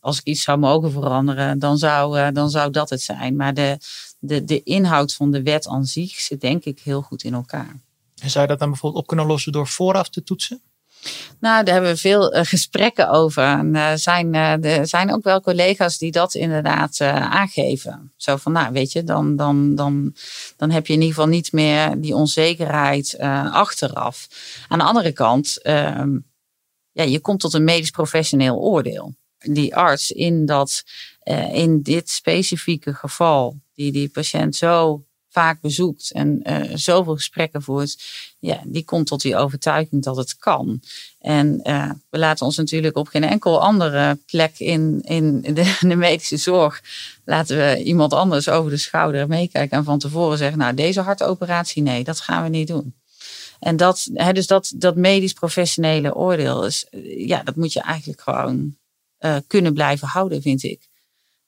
als 0.00 0.18
ik 0.18 0.24
iets 0.24 0.42
zou 0.42 0.58
mogen 0.58 0.92
veranderen, 0.92 1.58
dan 1.58 1.78
zou, 1.78 2.18
eh, 2.18 2.28
dan 2.32 2.50
zou 2.50 2.70
dat 2.70 2.90
het 2.90 3.00
zijn. 3.00 3.36
Maar 3.36 3.54
de, 3.54 3.78
de, 4.18 4.44
de 4.44 4.62
inhoud 4.62 5.14
van 5.14 5.30
de 5.30 5.42
wet 5.42 5.66
aan 5.66 5.86
zich 5.86 6.20
zit 6.20 6.40
denk 6.40 6.64
ik 6.64 6.80
heel 6.80 7.02
goed 7.02 7.24
in 7.24 7.34
elkaar. 7.34 7.80
En 8.20 8.30
zou 8.30 8.44
je 8.44 8.50
dat 8.50 8.58
dan 8.58 8.70
bijvoorbeeld 8.70 9.02
op 9.02 9.08
kunnen 9.08 9.26
lossen 9.26 9.52
door 9.52 9.66
vooraf 9.66 10.08
te 10.08 10.22
toetsen? 10.22 10.62
Nou, 11.40 11.64
daar 11.64 11.74
hebben 11.74 11.92
we 11.92 11.98
veel 11.98 12.32
eh, 12.32 12.44
gesprekken 12.44 13.10
over. 13.10 13.42
En 13.42 13.74
er 13.74 13.98
zijn, 13.98 14.34
eh, 14.34 14.78
er 14.78 14.86
zijn 14.86 15.12
ook 15.12 15.22
wel 15.22 15.40
collega's 15.40 15.98
die 15.98 16.10
dat 16.10 16.34
inderdaad 16.34 17.00
eh, 17.00 17.32
aangeven. 17.32 18.12
Zo 18.16 18.36
van, 18.36 18.52
nou, 18.52 18.72
weet 18.72 18.92
je, 18.92 19.04
dan, 19.04 19.36
dan, 19.36 19.74
dan, 19.74 20.14
dan 20.56 20.70
heb 20.70 20.86
je 20.86 20.92
in 20.92 21.00
ieder 21.00 21.14
geval 21.14 21.30
niet 21.30 21.52
meer 21.52 22.00
die 22.00 22.14
onzekerheid 22.14 23.14
eh, 23.14 23.52
achteraf. 23.54 24.28
Aan 24.68 24.78
de 24.78 24.84
andere 24.84 25.12
kant, 25.12 25.62
ehm, 25.62 26.18
ja, 26.92 27.02
je 27.02 27.20
komt 27.20 27.40
tot 27.40 27.54
een 27.54 27.64
medisch 27.64 27.90
professioneel 27.90 28.56
oordeel. 28.56 29.14
Die 29.38 29.76
arts 29.76 30.10
in, 30.10 30.46
dat, 30.46 30.82
eh, 31.20 31.54
in 31.54 31.82
dit 31.82 32.10
specifieke 32.10 32.94
geval, 32.94 33.60
die 33.74 33.92
die 33.92 34.08
patiënt 34.08 34.56
zo 34.56 35.04
vaak 35.32 35.60
bezoekt 35.60 36.12
en 36.12 36.42
eh, 36.42 36.70
zoveel 36.74 37.14
gesprekken 37.14 37.62
voert, 37.62 38.02
ja, 38.38 38.60
die 38.64 38.84
komt 38.84 39.06
tot 39.06 39.22
die 39.22 39.36
overtuiging 39.36 40.02
dat 40.02 40.16
het 40.16 40.36
kan. 40.36 40.80
En 41.18 41.60
eh, 41.62 41.90
we 42.10 42.18
laten 42.18 42.46
ons 42.46 42.56
natuurlijk 42.56 42.96
op 42.96 43.08
geen 43.08 43.24
enkel 43.24 43.60
andere 43.60 44.18
plek 44.26 44.58
in, 44.58 45.00
in 45.04 45.40
de, 45.80 45.96
medische 45.96 46.36
zorg. 46.36 46.82
laten 47.24 47.56
we 47.56 47.82
iemand 47.82 48.12
anders 48.12 48.48
over 48.48 48.70
de 48.70 48.76
schouder 48.76 49.28
meekijken 49.28 49.78
en 49.78 49.84
van 49.84 49.98
tevoren 49.98 50.38
zeggen: 50.38 50.58
Nou, 50.58 50.74
deze 50.74 51.00
hartoperatie, 51.00 51.82
nee, 51.82 52.04
dat 52.04 52.20
gaan 52.20 52.42
we 52.42 52.48
niet 52.48 52.68
doen. 52.68 52.94
En 53.62 53.76
dat, 53.76 54.08
hè, 54.14 54.32
dus 54.32 54.46
dat, 54.46 54.72
dat 54.76 54.96
medisch 54.96 55.32
professionele 55.32 56.14
oordeel, 56.14 56.66
is, 56.66 56.86
eh, 56.90 57.26
ja, 57.26 57.42
dat 57.42 57.56
moet 57.56 57.72
je 57.72 57.80
eigenlijk 57.80 58.20
gewoon 58.20 58.76
uh, 59.20 59.36
kunnen 59.46 59.74
blijven 59.74 60.08
houden, 60.08 60.42
vind 60.42 60.62
ik. 60.62 60.88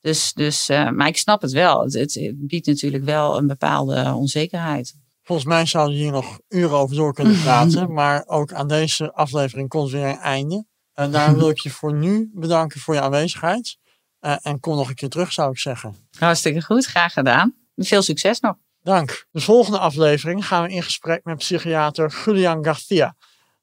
Dus, 0.05 0.33
dus, 0.33 0.71
uh, 0.71 0.91
maar 0.91 1.07
ik 1.07 1.17
snap 1.17 1.43
het 1.43 1.53
wel. 1.53 1.83
Het, 1.83 1.95
het, 1.95 2.35
biedt 2.37 2.67
natuurlijk 2.67 3.05
wel 3.05 3.37
een 3.37 3.47
bepaalde 3.47 4.13
onzekerheid. 4.15 4.95
Volgens 5.23 5.49
mij 5.49 5.67
zouden 5.67 5.97
we 5.97 6.03
hier 6.03 6.13
nog 6.13 6.39
uren 6.49 6.77
over 6.77 6.97
door 6.97 7.15
kunnen 7.15 7.41
praten. 7.43 7.93
maar 7.93 8.25
ook 8.27 8.53
aan 8.53 8.69
deze 8.69 9.13
aflevering 9.13 9.69
komt 9.69 9.91
weer 9.91 10.09
een 10.09 10.19
einde. 10.19 10.65
En 10.93 11.11
daar 11.11 11.37
wil 11.37 11.49
ik 11.49 11.59
je 11.59 11.71
voor 11.71 11.95
nu 11.95 12.31
bedanken 12.35 12.81
voor 12.81 12.95
je 12.95 13.01
aanwezigheid. 13.01 13.77
Uh, 14.21 14.37
en 14.43 14.61
kom 14.61 14.77
nog 14.77 14.89
een 14.89 14.95
keer 14.95 15.09
terug, 15.09 15.33
zou 15.33 15.51
ik 15.51 15.59
zeggen. 15.59 15.97
Hartstikke 16.19 16.63
goed, 16.63 16.87
graag 16.87 17.13
gedaan. 17.13 17.55
Veel 17.77 18.03
succes 18.03 18.41
nog. 18.41 18.55
Dank. 18.83 19.27
De 19.31 19.41
volgende 19.41 19.79
aflevering 19.79 20.47
gaan 20.47 20.63
we 20.63 20.75
in 20.75 20.83
gesprek 20.83 21.25
met 21.25 21.37
psychiater 21.37 22.23
Julian 22.25 22.65
Garcia, 22.65 23.17